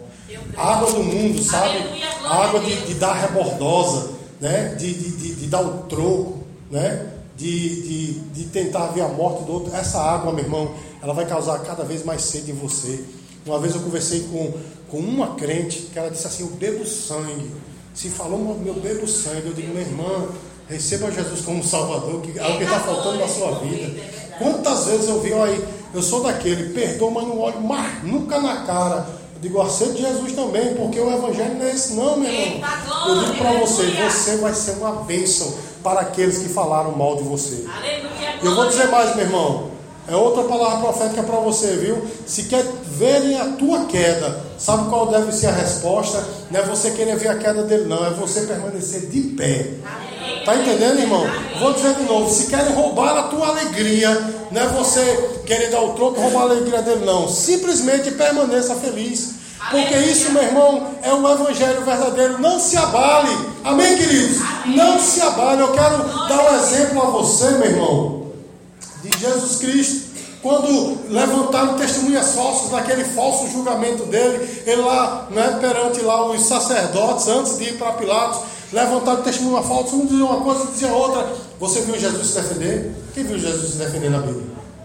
A 0.55 0.73
água 0.73 0.91
do 0.91 1.03
mundo, 1.03 1.41
sabe? 1.43 1.77
A 2.23 2.43
água 2.43 2.59
de, 2.59 2.75
de 2.85 2.93
dar 2.95 3.13
rebordosa, 3.13 4.11
né? 4.39 4.75
de, 4.75 4.93
de, 4.93 5.35
de, 5.35 5.47
dar 5.47 5.61
o 5.61 5.83
troco, 5.83 6.43
né? 6.69 7.09
De, 7.35 7.81
de, 7.81 8.13
de 8.19 8.43
tentar 8.45 8.87
ver 8.87 9.01
a 9.01 9.07
morte 9.07 9.43
do 9.43 9.53
outro. 9.53 9.75
Essa 9.75 9.99
água, 9.99 10.31
meu 10.31 10.43
irmão, 10.43 10.71
ela 11.01 11.13
vai 11.13 11.25
causar 11.25 11.59
cada 11.59 11.83
vez 11.83 12.05
mais 12.05 12.21
sede 12.21 12.51
em 12.51 12.55
você. 12.55 13.03
Uma 13.45 13.59
vez 13.59 13.75
eu 13.75 13.81
conversei 13.81 14.21
com, 14.31 14.53
com 14.89 14.97
uma 14.97 15.35
crente 15.35 15.89
que 15.91 15.97
ela 15.97 16.09
disse 16.09 16.27
assim: 16.27 16.43
Eu 16.43 16.49
bebo 16.51 16.85
sangue. 16.85 17.51
Se 17.93 18.09
falou, 18.09 18.39
meu 18.39 18.73
bebo 18.75 19.07
sangue. 19.07 19.47
Eu 19.47 19.53
digo, 19.53 19.69
minha 19.69 19.81
irmã, 19.81 20.27
receba 20.67 21.11
Jesus 21.11 21.41
como 21.41 21.63
Salvador, 21.63 22.21
que 22.21 22.37
é 22.37 22.47
o 22.47 22.57
que 22.57 22.63
está 22.63 22.79
faltando 22.79 23.19
na 23.19 23.27
sua 23.27 23.59
vida. 23.59 23.93
Quantas 24.37 24.85
vezes 24.85 25.09
eu 25.09 25.19
vi, 25.21 25.33
aí, 25.33 25.63
eu 25.93 26.01
sou 26.01 26.23
daquele, 26.23 26.73
perdoa, 26.73 27.11
mas 27.11 27.27
não 27.27 27.39
olho 27.39 27.61
mais 27.61 28.03
nunca 28.03 28.39
na 28.39 28.63
cara 28.65 29.22
Digo, 29.43 29.61
aceito 29.61 29.97
Jesus 29.97 30.31
também, 30.31 30.73
porque 30.73 30.97
o 30.97 31.11
Evangelho 31.11 31.55
não 31.55 31.65
é 31.65 31.71
esse, 31.71 31.95
não, 31.95 32.15
meu 32.17 32.31
irmão. 32.31 32.61
Eu 33.09 33.19
digo 33.25 33.37
para 33.37 33.51
você, 33.59 33.83
você 33.87 34.37
vai 34.37 34.53
ser 34.53 34.71
uma 34.77 35.03
bênção 35.03 35.53
para 35.83 35.99
aqueles 35.99 36.37
que 36.37 36.47
falaram 36.47 36.93
mal 36.93 37.17
de 37.17 37.23
você. 37.23 37.65
Eu 38.41 38.55
vou 38.55 38.69
dizer 38.69 38.87
mais, 38.87 39.13
meu 39.17 39.25
irmão. 39.25 39.71
É 40.07 40.15
outra 40.15 40.43
palavra 40.43 40.79
profética 40.79 41.23
para 41.23 41.39
você, 41.39 41.75
viu? 41.75 42.07
Se 42.25 42.43
quer 42.43 42.63
verem 42.85 43.37
a 43.37 43.49
tua 43.57 43.83
queda, 43.85 44.45
sabe 44.57 44.89
qual 44.89 45.07
deve 45.07 45.33
ser 45.33 45.47
a 45.47 45.51
resposta? 45.51 46.23
Não 46.49 46.61
é 46.61 46.63
você 46.63 46.91
querer 46.91 47.17
ver 47.17 47.27
a 47.27 47.37
queda 47.37 47.63
dele, 47.63 47.83
não. 47.83 48.05
É 48.05 48.11
você 48.11 48.41
permanecer 48.41 49.09
de 49.09 49.21
pé. 49.35 49.71
Tá 50.45 50.55
entendendo, 50.57 50.99
irmão? 50.99 51.25
Vou 51.59 51.73
dizer 51.73 51.95
de 51.95 52.03
novo: 52.03 52.29
se 52.29 52.47
querem 52.47 52.73
roubar 52.73 53.17
a 53.17 53.23
tua 53.23 53.47
alegria, 53.47 54.09
não 54.51 54.61
é 54.61 54.67
você 54.67 55.41
querer 55.45 55.69
dar 55.69 55.81
o 55.81 55.93
troco 55.93 56.19
e 56.19 56.21
roubar 56.21 56.41
a 56.41 56.43
alegria 56.43 56.81
dele, 56.81 57.05
não. 57.05 57.29
Simplesmente 57.29 58.11
permaneça 58.11 58.75
feliz. 58.75 59.43
Porque 59.71 59.95
isso, 59.95 60.31
meu 60.31 60.43
irmão, 60.43 60.87
é 61.01 61.13
o 61.13 61.31
evangelho 61.31 61.85
verdadeiro. 61.85 62.41
Não 62.41 62.59
se 62.59 62.75
abale. 62.77 63.33
Amém, 63.63 63.97
queridos? 63.97 64.37
Não 64.65 64.99
se 64.99 65.21
abale. 65.21 65.61
Eu 65.61 65.71
quero 65.71 65.97
dar 66.27 66.51
um 66.51 66.55
exemplo 66.57 67.01
a 67.01 67.05
você, 67.05 67.49
meu 67.51 67.69
irmão, 67.69 68.27
de 69.01 69.17
Jesus 69.17 69.57
Cristo. 69.59 70.13
Quando 70.41 70.97
levantaram 71.09 71.75
testemunhas 71.75 72.33
falsas 72.33 72.69
naquele 72.69 73.05
falso 73.05 73.47
julgamento 73.47 74.03
dele, 74.03 74.63
ele 74.65 74.81
lá, 74.81 75.27
né, 75.31 75.57
perante 75.61 76.01
lá 76.01 76.25
os 76.29 76.45
sacerdotes, 76.45 77.29
antes 77.29 77.57
de 77.57 77.63
ir 77.63 77.77
para 77.77 77.93
Pilatos, 77.93 78.41
levantaram 78.73 79.21
testemunha 79.21 79.61
falsa, 79.61 79.95
um 79.95 80.05
dizia 80.05 80.25
uma 80.25 80.41
coisa, 80.41 80.65
dizia 80.65 80.91
outra. 80.91 81.31
Você 81.59 81.81
viu 81.81 81.97
Jesus 81.97 82.27
se 82.27 82.41
defender? 82.41 82.91
Quem 83.13 83.23
viu 83.23 83.39
Jesus 83.39 83.73
se 83.73 83.77
defender 83.77 84.09
na 84.09 84.19
Bíblia? 84.19 84.43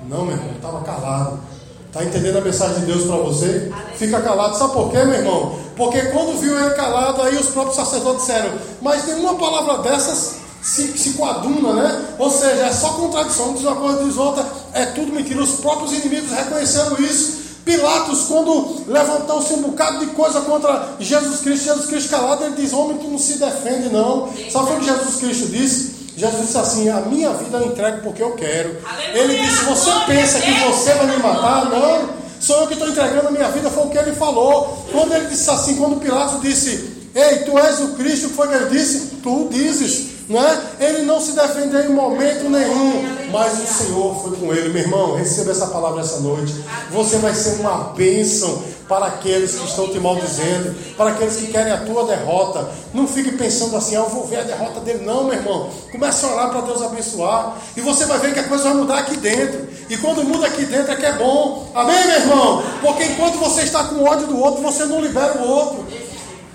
Não, 0.09 0.25
meu 0.25 0.37
irmão, 0.37 0.53
estava 0.55 0.81
calado. 0.83 1.41
Está 1.87 2.05
entendendo 2.05 2.37
a 2.37 2.41
mensagem 2.43 2.81
de 2.81 2.87
Deus 2.87 3.05
para 3.05 3.17
você? 3.17 3.73
Fica 3.97 4.21
calado. 4.21 4.57
Sabe 4.59 4.75
por 4.75 4.91
quê, 4.91 5.03
meu 5.05 5.15
irmão? 5.15 5.59
Porque 5.75 6.03
quando 6.07 6.39
viu 6.39 6.59
ele 6.59 6.75
calado, 6.75 7.23
aí 7.23 7.35
os 7.37 7.47
próprios 7.47 7.77
sacerdotes 7.77 8.27
disseram: 8.27 8.53
Mas 8.83 9.07
nenhuma 9.07 9.37
palavra 9.37 9.79
dessas 9.79 10.37
se, 10.63 10.99
se 10.99 11.11
coaduna, 11.15 11.73
né? 11.73 12.05
Ou 12.19 12.31
seja, 12.31 12.67
é 12.67 12.73
só 12.73 12.91
contradição, 12.91 13.55
diz 13.55 13.63
uma 13.63 13.77
coisa, 13.77 14.05
diz 14.05 14.17
outra, 14.19 14.47
é 14.75 14.85
tudo 14.87 15.13
mentira. 15.13 15.43
Os 15.43 15.53
próprios 15.61 15.93
inimigos 15.93 16.31
reconheceram 16.31 16.99
isso. 16.99 17.38
Pilatos, 17.69 18.21
quando 18.23 18.83
levantou-se 18.87 19.53
um 19.53 19.61
bocado 19.61 19.99
de 19.99 20.07
coisa 20.13 20.41
contra 20.41 20.97
Jesus 20.99 21.41
Cristo, 21.41 21.67
Jesus 21.67 21.85
Cristo 21.85 22.09
calado, 22.09 22.43
ele 22.43 22.57
diz: 22.57 22.73
Homem, 22.73 22.97
tu 22.97 23.09
não 23.09 23.19
se 23.19 23.35
defende, 23.35 23.91
não. 23.91 24.33
Sabe 24.51 24.73
o 24.73 24.79
que 24.79 24.87
Jesus 24.87 25.17
Cristo 25.17 25.49
disse? 25.49 26.09
Jesus 26.17 26.47
disse 26.47 26.57
assim: 26.57 26.89
A 26.89 27.03
minha 27.03 27.29
vida 27.35 27.59
eu 27.59 27.67
entrego 27.67 28.01
porque 28.01 28.23
eu 28.23 28.31
quero. 28.31 28.75
Aleluia, 28.83 29.23
ele 29.23 29.45
disse: 29.45 29.65
Você 29.67 29.91
pensa 30.07 30.41
que 30.41 30.51
você 30.51 30.95
vai 30.95 31.09
me 31.09 31.19
matar? 31.19 31.67
Não, 31.67 32.09
sou 32.41 32.63
eu 32.63 32.69
que 32.69 32.73
estou 32.73 32.89
entregando 32.89 33.29
a 33.29 33.33
minha 33.33 33.51
vida. 33.51 33.69
Foi 33.69 33.85
o 33.85 33.91
que 33.91 33.99
ele 33.99 34.13
falou. 34.13 34.87
Quando 34.91 35.13
ele 35.13 35.27
disse 35.27 35.51
assim, 35.51 35.77
quando 35.77 36.01
Pilatos 36.01 36.41
disse: 36.41 37.11
Ei, 37.15 37.41
tu 37.41 37.59
és 37.59 37.81
o 37.81 37.89
Cristo, 37.89 38.29
o 38.29 38.31
foi 38.31 38.49
que 38.49 38.55
ele 38.55 38.71
disse? 38.71 39.17
Tu 39.23 39.49
dizes. 39.51 40.18
Né? 40.29 40.63
Ele 40.79 41.03
não 41.03 41.21
se 41.21 41.33
defendeu 41.33 41.87
em 41.87 41.89
momento 41.89 42.51
nenhum, 42.51 43.31
mas 43.33 43.63
o 43.63 43.67
Senhor 43.67 44.23
foi 44.23 44.37
com 44.37 44.53
ele. 44.53 44.69
Meu 44.69 44.83
irmão, 44.83 45.15
receba 45.15 45.51
essa 45.51 45.69
palavra 45.69 46.03
essa 46.03 46.21
noite. 46.21 46.55
Você 46.91 47.17
vai 47.17 47.35
ser 47.35 47.61
uma 47.61 47.95
bênção 47.95 48.63
para 48.89 49.07
aqueles 49.07 49.55
que 49.55 49.65
estão 49.67 49.89
te 49.89 50.01
maldizendo, 50.01 50.75
para 50.97 51.11
aqueles 51.11 51.37
que 51.37 51.49
querem 51.49 51.73
a 51.73 51.85
tua 51.85 52.05
derrota. 52.05 52.69
Não 52.93 53.07
fique 53.07 53.33
pensando 53.33 53.77
assim, 53.77 53.95
ah, 53.97 54.01
eu 54.01 54.09
vou 54.09 54.27
ver 54.27 54.41
a 54.41 54.43
derrota 54.43 54.81
dele. 54.81 55.05
Não, 55.05 55.25
meu 55.25 55.35
irmão. 55.35 55.71
Comece 55.93 56.25
a 56.25 56.29
orar 56.29 56.51
para 56.51 56.63
Deus 56.63 56.83
abençoar. 56.83 57.59
E 57.77 57.81
você 57.81 58.07
vai 58.07 58.19
ver 58.19 58.33
que 58.33 58.41
a 58.41 58.45
coisa 58.45 58.65
vai 58.65 58.75
mudar 58.75 58.99
aqui 58.99 59.17
dentro. 59.17 59.69
E 59.91 59.97
quando 59.99 60.25
muda 60.25 60.47
aqui 60.47 60.65
dentro 60.65 60.93
é 60.93 60.97
que 60.97 61.07
é 61.07 61.13
bom. 61.13 61.71
Amém, 61.75 62.07
meu 62.07 62.17
irmão? 62.17 62.63
Porque 62.81 63.05
enquanto 63.05 63.39
você 63.39 63.63
está 63.63 63.85
com 63.85 64.03
ódio 64.03 64.27
do 64.27 64.39
outro, 64.39 64.63
você 64.63 64.85
não 64.87 65.01
libera 65.01 65.39
o 65.39 65.49
outro. 65.49 65.87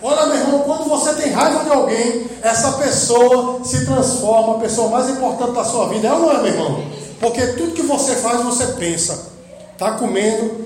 Olha, 0.06 0.26
meu 0.26 0.36
irmão, 0.36 0.60
quando 0.64 0.84
você 0.90 1.14
tem 1.14 1.32
raiva 1.32 1.64
de 1.64 1.70
alguém, 1.70 2.28
essa 2.42 2.74
pessoa 2.74 3.64
se 3.64 3.86
transforma, 3.86 4.58
a 4.58 4.60
pessoa 4.60 4.90
mais 4.90 5.10
importante 5.10 5.54
da 5.54 5.64
sua 5.64 5.88
vida. 5.88 6.10
É 6.10 6.12
ou 6.12 6.20
não 6.20 6.32
é, 6.32 6.42
meu 6.42 6.48
irmão? 6.48 6.84
Porque 7.22 7.48
tudo 7.54 7.72
que 7.72 7.84
você 7.84 8.18
faz, 8.18 8.44
você 8.44 8.66
pensa. 8.74 9.32
Está 9.72 9.94
comendo, 9.94 10.66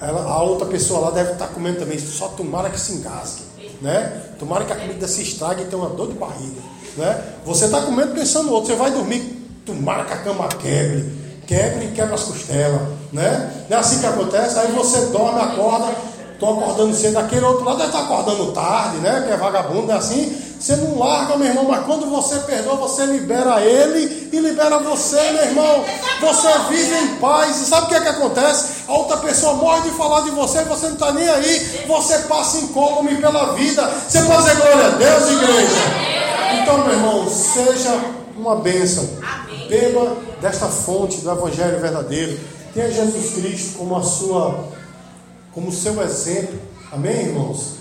ela, 0.00 0.22
a 0.22 0.42
outra 0.44 0.64
pessoa 0.68 1.00
lá 1.00 1.10
deve 1.10 1.32
estar 1.32 1.48
tá 1.48 1.52
comendo 1.52 1.80
também. 1.80 1.98
Só 1.98 2.28
tomara 2.28 2.70
que 2.70 2.78
se 2.78 2.92
engasgue. 2.92 3.42
Né? 3.82 4.22
Tomara 4.38 4.64
que 4.64 4.72
a 4.72 4.76
comida 4.76 5.08
se 5.08 5.22
estrague 5.22 5.62
e 5.62 5.66
tenha 5.66 5.82
uma 5.82 5.90
dor 5.90 6.06
de 6.06 6.14
barriga. 6.14 6.60
Né? 6.96 7.20
Você 7.44 7.64
está 7.64 7.82
comendo 7.82 8.14
pensando 8.14 8.46
no 8.46 8.52
outro. 8.52 8.70
Você 8.70 8.78
vai 8.78 8.92
dormir, 8.92 9.22
tomara 9.66 10.04
que 10.04 10.12
a 10.12 10.18
cama 10.18 10.46
quebre. 10.46 11.26
Quebre 11.48 11.86
e 11.86 11.90
quebra 11.90 12.14
as 12.14 12.22
costelas. 12.22 12.80
Né? 13.12 13.64
Não 13.68 13.76
é 13.76 13.80
assim 13.80 13.98
que 13.98 14.06
acontece? 14.06 14.56
Aí 14.56 14.70
você 14.70 15.06
dorme, 15.06 15.40
acorda 15.40 15.86
Estou 16.36 16.60
acordando 16.60 16.94
cedo, 16.94 17.18
aquele 17.18 17.46
outro 17.46 17.64
lado 17.64 17.78
deve 17.78 17.88
estar 17.88 18.02
acordando 18.02 18.52
tarde, 18.52 18.98
né? 18.98 19.24
Que 19.26 19.32
é 19.32 19.38
vagabundo, 19.38 19.90
é 19.90 19.94
assim. 19.94 20.36
Você 20.60 20.76
não 20.76 20.98
larga, 20.98 21.34
meu 21.38 21.46
irmão, 21.46 21.64
mas 21.64 21.86
quando 21.86 22.10
você 22.10 22.38
perdoa, 22.40 22.76
você 22.76 23.06
libera 23.06 23.62
ele 23.62 24.28
e 24.30 24.38
libera 24.38 24.78
você, 24.78 25.18
meu 25.32 25.44
irmão. 25.44 25.82
Você 26.20 26.48
vive 26.68 26.94
em 26.94 27.16
paz. 27.16 27.62
E 27.62 27.64
sabe 27.64 27.86
o 27.86 27.88
que 27.88 27.94
é 27.94 28.00
que 28.02 28.08
acontece? 28.08 28.82
A 28.86 28.92
outra 28.92 29.16
pessoa 29.16 29.54
morre 29.54 29.88
de 29.88 29.96
falar 29.96 30.20
de 30.22 30.30
você 30.30 30.58
e 30.58 30.64
você 30.64 30.86
não 30.88 30.94
está 30.94 31.10
nem 31.12 31.26
aí. 31.26 31.84
Você 31.88 32.18
passa 32.20 32.58
incólume 32.58 33.14
pela 33.16 33.54
vida. 33.54 33.90
Você 34.06 34.20
pode 34.20 34.42
dizer 34.42 34.56
glória 34.56 34.86
a 34.86 34.90
Deus, 34.90 35.30
igreja. 35.30 35.76
Então, 36.60 36.78
meu 36.84 36.92
irmão, 36.92 37.30
seja 37.30 37.98
uma 38.36 38.56
bênção. 38.56 39.08
Beba 39.70 40.16
desta 40.42 40.66
fonte 40.66 41.22
do 41.22 41.30
Evangelho 41.30 41.80
verdadeiro. 41.80 42.38
Tenha 42.74 42.90
Jesus 42.90 43.34
Cristo 43.34 43.78
como 43.78 43.96
a 43.96 44.02
sua 44.02 44.75
como 45.56 45.72
seu 45.72 46.02
exemplo. 46.02 46.58
Amém, 46.92 47.28
irmãos? 47.28 47.76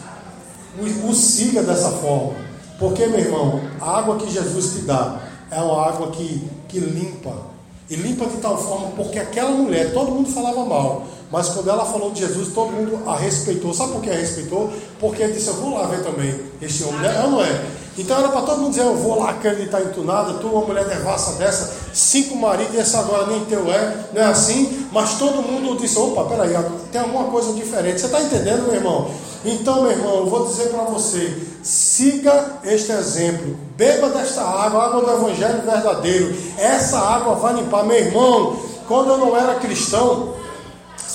O, 0.79 1.09
o 1.09 1.13
siga 1.13 1.61
dessa 1.61 1.91
forma. 1.91 2.33
Porque, 2.79 3.05
meu 3.05 3.19
irmão, 3.19 3.59
a 3.81 3.97
água 3.97 4.15
que 4.15 4.31
Jesus 4.31 4.75
te 4.75 4.81
dá 4.83 5.19
é 5.51 5.59
uma 5.59 5.85
água 5.85 6.09
que, 6.11 6.49
que 6.69 6.79
limpa. 6.79 7.35
E 7.89 7.97
limpa 7.97 8.27
de 8.27 8.37
tal 8.37 8.57
forma 8.57 8.91
porque 8.91 9.19
aquela 9.19 9.51
mulher, 9.51 9.93
todo 9.93 10.11
mundo 10.11 10.29
falava 10.29 10.63
mal. 10.63 11.05
Mas 11.35 11.49
quando 11.49 11.69
ela 11.69 11.83
falou 11.83 12.11
de 12.11 12.21
Jesus, 12.21 12.53
todo 12.53 12.71
mundo 12.71 12.97
a 13.05 13.17
respeitou. 13.17 13.73
Sabe 13.73 13.91
por 13.91 14.01
que 14.01 14.09
a 14.09 14.13
respeitou? 14.13 14.71
Porque 14.97 15.27
disse: 15.27 15.49
Eu 15.49 15.55
vou 15.55 15.77
lá 15.77 15.85
ver 15.85 16.01
também 16.01 16.33
este 16.61 16.85
homem. 16.85 17.05
É 17.05 17.23
ou 17.25 17.31
não 17.31 17.43
é? 17.43 17.61
Então 17.97 18.17
era 18.17 18.29
para 18.29 18.43
todo 18.43 18.61
mundo 18.61 18.69
dizer: 18.69 18.85
Eu 18.85 18.95
vou 18.95 19.19
lá 19.19 19.31
acreditar 19.31 19.81
em 19.81 19.89
tu 19.89 20.01
nada. 20.05 20.35
Tu, 20.35 20.47
uma 20.47 20.65
mulher 20.65 20.85
devassa 20.85 21.33
dessa, 21.33 21.73
cinco 21.93 22.37
maridos, 22.37 22.73
e 22.73 22.77
esse 22.77 22.95
agora 22.95 23.25
nem 23.25 23.43
teu 23.43 23.69
é. 23.69 24.05
Não 24.13 24.21
é 24.21 24.25
assim? 24.27 24.87
Mas 24.93 25.19
todo 25.19 25.41
mundo 25.41 25.77
disse: 25.77 25.99
Opa, 25.99 26.23
peraí, 26.23 26.55
tem 26.89 27.01
alguma 27.01 27.25
coisa 27.25 27.51
diferente. 27.51 27.99
Você 27.99 28.05
está 28.05 28.21
entendendo, 28.21 28.63
meu 28.63 28.75
irmão? 28.75 29.11
Então, 29.43 29.81
meu 29.81 29.91
irmão, 29.91 30.19
eu 30.19 30.27
vou 30.27 30.47
dizer 30.47 30.69
para 30.69 30.83
você: 30.83 31.37
siga 31.61 32.59
este 32.63 32.93
exemplo. 32.93 33.57
Beba 33.75 34.07
desta 34.07 34.41
água, 34.41 34.85
água 34.85 35.01
do 35.01 35.11
Evangelho 35.11 35.61
verdadeiro. 35.63 36.33
Essa 36.57 36.97
água 36.97 37.35
vai 37.35 37.55
limpar. 37.55 37.83
Meu 37.83 37.97
irmão, 37.97 38.57
quando 38.87 39.09
eu 39.09 39.17
não 39.17 39.35
era 39.35 39.55
cristão, 39.55 40.44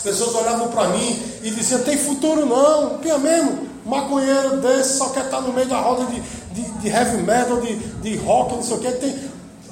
as 0.00 0.02
pessoas 0.02 0.34
olhavam 0.34 0.68
para 0.68 0.88
mim 0.88 1.22
e 1.42 1.50
diziam: 1.50 1.82
tem 1.82 1.98
futuro 1.98 2.46
não, 2.46 2.98
pia 2.98 3.18
mesmo. 3.18 3.68
Maconheiro 3.84 4.56
desse 4.56 4.96
só 4.96 5.10
quer 5.10 5.26
estar 5.26 5.42
no 5.42 5.52
meio 5.52 5.68
da 5.68 5.78
roda 5.78 6.06
de, 6.06 6.20
de, 6.54 6.62
de 6.62 6.88
heavy 6.88 7.18
metal, 7.18 7.60
de, 7.60 7.74
de 7.76 8.16
rock, 8.16 8.54
não 8.54 8.62
sei 8.62 8.76
o 8.76 8.80
que. 8.80 8.92
Tem, 8.92 9.14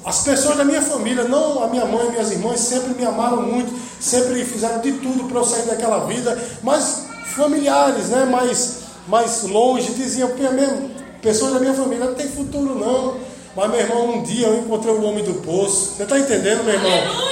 as 0.05 0.21
pessoas 0.21 0.57
da 0.57 0.63
minha 0.63 0.83
família, 0.83 1.23
não 1.23 1.63
a 1.63 1.67
minha 1.67 1.85
mãe 1.85 2.07
e 2.07 2.11
minhas 2.11 2.31
irmãs, 2.31 2.59
sempre 2.59 2.93
me 2.93 3.05
amaram 3.05 3.41
muito, 3.41 3.73
sempre 3.99 4.45
fizeram 4.45 4.79
de 4.81 4.91
tudo 4.93 5.23
para 5.23 5.39
eu 5.39 5.43
sair 5.43 5.63
daquela 5.63 6.05
vida, 6.05 6.37
mas 6.61 7.05
familiares, 7.35 8.09
né, 8.09 8.25
mais, 8.25 8.81
mais 9.07 9.43
longe, 9.43 9.93
diziam, 9.93 10.29
mesmo, 10.35 10.91
pessoas 11.23 11.53
da 11.53 11.59
minha 11.59 11.73
família, 11.73 12.05
não 12.05 12.13
tem 12.13 12.27
futuro 12.27 12.75
não. 12.75 13.17
Mas, 13.55 13.71
meu 13.71 13.79
irmão, 13.79 14.09
um 14.11 14.23
dia 14.23 14.47
eu 14.47 14.59
encontrei 14.59 14.93
o 14.93 15.03
homem 15.03 15.23
do 15.23 15.33
poço. 15.41 15.95
Você 15.97 16.03
está 16.03 16.19
entendendo, 16.19 16.63
meu 16.63 16.75
irmão? 16.75 16.91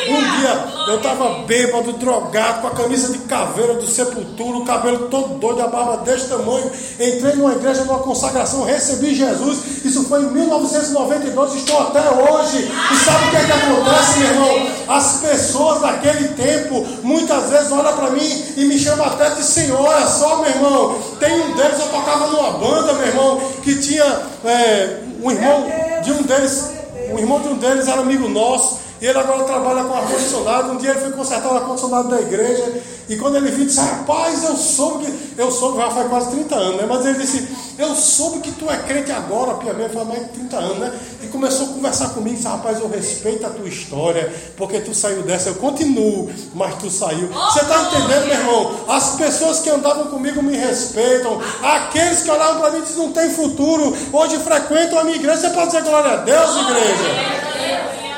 Um 0.09 0.39
dia 0.39 0.67
eu 0.87 0.97
estava 0.97 1.43
bêbado, 1.43 1.93
drogado, 1.93 2.61
com 2.61 2.67
a 2.67 2.71
camisa 2.71 3.11
de 3.11 3.19
caveira 3.19 3.75
do 3.75 3.85
sepultura, 3.85 4.57
o 4.57 4.65
cabelo 4.65 5.09
todo 5.09 5.35
doido, 5.35 5.61
a 5.61 5.67
barba 5.67 5.97
desse 5.97 6.27
tamanho. 6.27 6.71
Entrei 6.99 7.33
numa 7.35 7.51
igreja, 7.53 7.83
numa 7.83 7.99
consagração, 7.99 8.63
recebi 8.63 9.13
Jesus. 9.13 9.85
Isso 9.85 10.05
foi 10.05 10.21
em 10.23 10.31
1992, 10.31 11.55
estou 11.55 11.81
até 11.81 12.01
hoje. 12.09 12.71
E 12.91 12.95
sabe 12.95 13.27
o 13.27 13.29
que 13.29 13.35
é 13.37 13.45
que 13.45 13.51
acontece, 13.51 14.19
meu 14.19 14.29
irmão? 14.29 14.67
As 14.87 15.19
pessoas 15.21 15.81
daquele 15.81 16.29
tempo, 16.29 16.85
muitas 17.03 17.49
vezes 17.49 17.71
olham 17.71 17.95
para 17.95 18.09
mim 18.09 18.45
e 18.55 18.65
me 18.65 18.79
chamam 18.79 19.05
até 19.05 19.29
de 19.31 19.43
Senhor. 19.43 19.79
Olha 19.79 20.07
só, 20.07 20.37
meu 20.37 20.49
irmão. 20.49 20.97
Tem 21.19 21.33
um 21.41 21.55
deles, 21.55 21.79
eu 21.79 21.87
tocava 21.89 22.27
numa 22.27 22.51
banda, 22.51 22.93
meu 22.93 23.07
irmão, 23.07 23.41
que 23.63 23.75
tinha 23.75 24.21
é, 24.45 24.99
um 25.21 25.31
irmão 25.31 25.67
de 26.07 26.13
um 26.13 26.23
deles, 26.23 26.71
o 27.11 27.19
irmão 27.19 27.41
de 27.41 27.49
um 27.49 27.57
deles 27.57 27.87
era 27.87 28.01
amigo 28.01 28.29
nosso, 28.29 28.79
e 28.99 29.05
ele 29.05 29.17
agora 29.17 29.43
trabalha 29.43 29.83
com 29.83 29.93
ar-condicionado. 29.93 30.71
Um 30.71 30.77
dia 30.77 30.91
ele 30.91 30.99
foi 30.99 31.11
consertar 31.11 31.51
o 31.51 31.55
ar-condicionado 31.55 32.09
da 32.09 32.19
igreja. 32.19 32.81
E 33.07 33.15
quando 33.15 33.35
ele 33.35 33.51
viu, 33.51 33.65
disse: 33.65 33.79
Rapaz, 33.79 34.43
eu 34.43 34.55
soube 34.55 35.05
que. 35.05 35.27
Eu 35.37 35.51
soube, 35.51 35.77
já 35.77 35.91
faz 35.91 36.09
quase 36.09 36.31
30 36.31 36.55
anos, 36.55 36.81
né? 36.81 36.87
Mas 36.89 37.05
ele 37.05 37.19
disse: 37.19 37.47
Eu 37.77 37.93
soube 37.93 38.39
que 38.39 38.51
tu 38.53 38.69
é 38.69 38.77
crente 38.77 39.11
agora, 39.11 39.53
Pia 39.55 39.73
faz 39.73 40.07
mais 40.07 40.23
de 40.23 40.29
30 40.29 40.57
anos, 40.57 40.77
né? 40.79 40.99
E 41.27 41.29
começou 41.29 41.65
a 41.65 41.69
conversar 41.73 42.09
comigo. 42.09 42.37
Disse: 42.37 42.47
Rapaz, 42.47 42.79
eu 42.79 42.87
respeito 42.87 43.45
a 43.45 43.49
tua 43.49 43.67
história, 43.67 44.33
porque 44.55 44.79
tu 44.79 44.95
saiu 44.95 45.23
dessa. 45.23 45.49
Eu 45.49 45.55
continuo, 45.55 46.31
mas 46.55 46.75
tu 46.75 46.89
saiu. 46.89 47.27
Você 47.27 47.59
está 47.59 47.81
entendendo, 47.83 48.27
meu 48.27 48.35
irmão? 48.35 48.75
As 48.87 49.17
pessoas 49.17 49.59
que 49.59 49.69
andavam 49.69 50.05
comigo 50.05 50.41
me 50.41 50.55
respeitam. 50.55 51.41
Aqueles 51.61 52.23
que 52.23 52.31
olhavam 52.31 52.61
para 52.61 52.71
mim 52.71 52.81
dizem: 52.81 52.97
Não 52.97 53.11
tem 53.11 53.29
futuro. 53.29 53.93
Hoje 54.13 54.37
frequentam 54.39 54.99
a 54.99 55.03
minha 55.03 55.17
igreja. 55.17 55.41
Você 55.41 55.49
pode 55.49 55.67
dizer 55.67 55.83
glória 55.83 56.11
a 56.13 56.15
Deus, 56.17 56.49
igreja? 56.61 57.37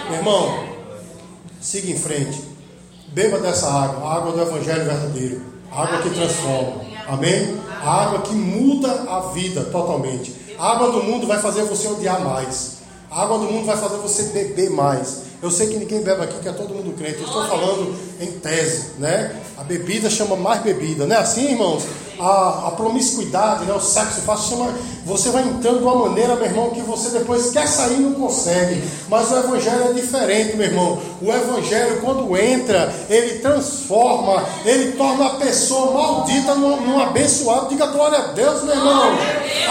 Meu 0.10 0.18
irmão, 0.20 0.66
siga 1.60 1.92
em 1.92 1.98
frente. 1.98 2.44
Beba 3.08 3.40
dessa 3.40 3.68
água, 3.68 4.08
a 4.08 4.16
água 4.18 4.32
do 4.34 4.42
Evangelho 4.42 4.86
verdadeiro, 4.86 5.42
a 5.72 5.82
água 5.82 6.02
que 6.04 6.12
transforma. 6.12 6.82
Amém? 7.08 7.60
A 7.82 8.04
água 8.04 8.22
que 8.22 8.36
muda 8.36 8.92
a 9.10 9.32
vida 9.32 9.64
totalmente. 9.64 10.36
A 10.60 10.74
água 10.74 10.92
do 10.92 11.04
mundo 11.04 11.26
vai 11.26 11.40
fazer 11.40 11.64
você 11.64 11.88
odiar 11.88 12.22
mais. 12.22 12.79
A 13.12 13.24
água 13.24 13.40
do 13.40 13.46
mundo 13.46 13.66
vai 13.66 13.76
fazer 13.76 13.98
você 13.98 14.24
beber 14.24 14.70
mais. 14.70 15.30
Eu 15.42 15.50
sei 15.50 15.68
que 15.68 15.78
ninguém 15.78 16.02
bebe 16.02 16.22
aqui, 16.22 16.38
que 16.42 16.50
é 16.50 16.52
todo 16.52 16.76
mundo 16.76 16.96
crente. 16.96 17.20
Eu 17.20 17.26
estou 17.26 17.44
falando 17.48 17.96
em 18.20 18.28
tese, 18.34 18.92
né? 19.00 19.36
A 19.58 19.64
bebida 19.64 20.10
chama 20.10 20.36
mais 20.36 20.62
bebida, 20.62 21.08
não 21.08 21.16
é 21.16 21.20
assim, 21.20 21.52
irmãos? 21.52 21.84
A, 22.20 22.68
a 22.68 22.72
promiscuidade, 22.72 23.64
né? 23.64 23.74
o 23.74 23.80
sexo 23.80 24.22
fácil 24.22 24.58
chama. 24.58 24.74
Você 25.06 25.30
vai 25.30 25.42
entrando 25.42 25.80
de 25.80 25.84
uma 25.86 25.96
maneira, 25.96 26.36
meu 26.36 26.46
irmão, 26.46 26.70
que 26.70 26.82
você 26.82 27.10
depois 27.18 27.50
quer 27.50 27.68
sair 27.68 27.96
e 27.96 28.00
não 28.00 28.14
consegue. 28.14 28.84
Mas 29.10 29.32
o 29.32 29.38
Evangelho 29.38 29.90
é 29.90 29.94
diferente, 29.94 30.56
meu 30.56 30.68
irmão. 30.68 31.02
O 31.20 31.32
Evangelho, 31.32 32.02
quando 32.02 32.38
entra, 32.38 32.94
ele 33.10 33.40
transforma, 33.40 34.44
ele 34.66 34.92
torna 34.92 35.26
a 35.26 35.36
pessoa 35.38 35.94
maldita 35.94 36.54
num, 36.54 36.80
num 36.82 37.00
abençoado. 37.00 37.70
Diga 37.70 37.88
glória 37.88 38.20
a 38.20 38.28
Deus, 38.34 38.64
meu 38.64 38.76
irmão. 38.76 39.18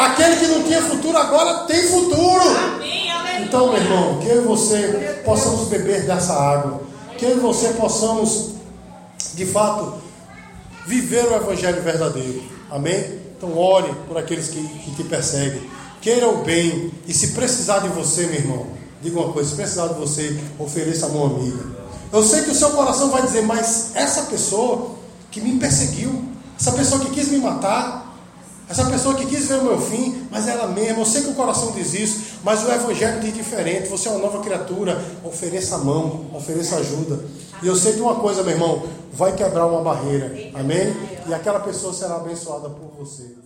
Aquele 0.00 0.36
que 0.36 0.46
não 0.46 0.62
tinha 0.64 0.82
futuro 0.82 1.16
agora 1.16 1.66
tem 1.66 1.82
futuro. 1.82 2.97
Então, 3.48 3.72
meu 3.72 3.80
irmão, 3.80 4.18
que 4.18 4.28
eu 4.28 4.42
e 4.42 4.46
você 4.46 5.22
possamos 5.24 5.68
beber 5.68 6.04
dessa 6.04 6.34
água. 6.34 6.82
Que 7.16 7.24
eu 7.24 7.38
e 7.38 7.40
você 7.40 7.68
possamos, 7.70 8.50
de 9.32 9.46
fato, 9.46 9.94
viver 10.86 11.24
o 11.24 11.34
Evangelho 11.34 11.82
verdadeiro. 11.82 12.42
Amém? 12.70 13.18
Então, 13.34 13.56
ore 13.56 13.90
por 14.06 14.18
aqueles 14.18 14.48
que, 14.48 14.62
que 14.62 14.90
te 14.94 15.02
perseguem. 15.04 15.62
Queira 16.02 16.28
o 16.28 16.44
bem. 16.44 16.92
E 17.06 17.14
se 17.14 17.28
precisar 17.28 17.78
de 17.78 17.88
você, 17.88 18.26
meu 18.26 18.34
irmão, 18.34 18.66
diga 19.00 19.18
uma 19.18 19.32
coisa: 19.32 19.48
se 19.48 19.56
precisar 19.56 19.88
de 19.88 19.94
você, 19.94 20.38
ofereça 20.58 21.06
a 21.06 21.08
mão 21.08 21.24
amiga. 21.24 21.64
Eu 22.12 22.22
sei 22.22 22.42
que 22.42 22.50
o 22.50 22.54
seu 22.54 22.70
coração 22.72 23.10
vai 23.10 23.22
dizer, 23.22 23.42
mas 23.42 23.92
essa 23.94 24.24
pessoa 24.24 24.90
que 25.30 25.40
me 25.40 25.58
perseguiu, 25.58 26.22
essa 26.60 26.72
pessoa 26.72 27.00
que 27.00 27.12
quis 27.12 27.28
me 27.28 27.38
matar, 27.38 28.07
essa 28.68 28.84
pessoa 28.84 29.14
que 29.14 29.24
quis 29.24 29.48
ver 29.48 29.60
o 29.60 29.64
meu 29.64 29.80
fim, 29.80 30.26
mas 30.30 30.46
ela 30.46 30.66
mesma, 30.66 31.00
eu 31.00 31.06
sei 31.06 31.22
que 31.22 31.30
o 31.30 31.34
coração 31.34 31.72
diz 31.72 31.94
isso, 31.94 32.38
mas 32.44 32.62
o 32.64 32.70
Evangelho 32.70 33.20
diz 33.20 33.32
diferente. 33.32 33.88
Você 33.88 34.08
é 34.08 34.10
uma 34.10 34.20
nova 34.20 34.40
criatura, 34.40 35.02
ofereça 35.24 35.76
a 35.76 35.78
mão, 35.78 36.26
ofereça 36.34 36.76
ajuda. 36.76 37.24
E 37.62 37.66
eu 37.66 37.74
sei 37.74 37.94
de 37.94 38.02
uma 38.02 38.16
coisa, 38.16 38.42
meu 38.42 38.52
irmão, 38.52 38.82
vai 39.12 39.34
quebrar 39.34 39.66
uma 39.66 39.80
barreira, 39.80 40.32
amém? 40.54 40.94
E 41.26 41.32
aquela 41.32 41.60
pessoa 41.60 41.94
será 41.94 42.16
abençoada 42.16 42.68
por 42.68 42.90
você. 42.98 43.37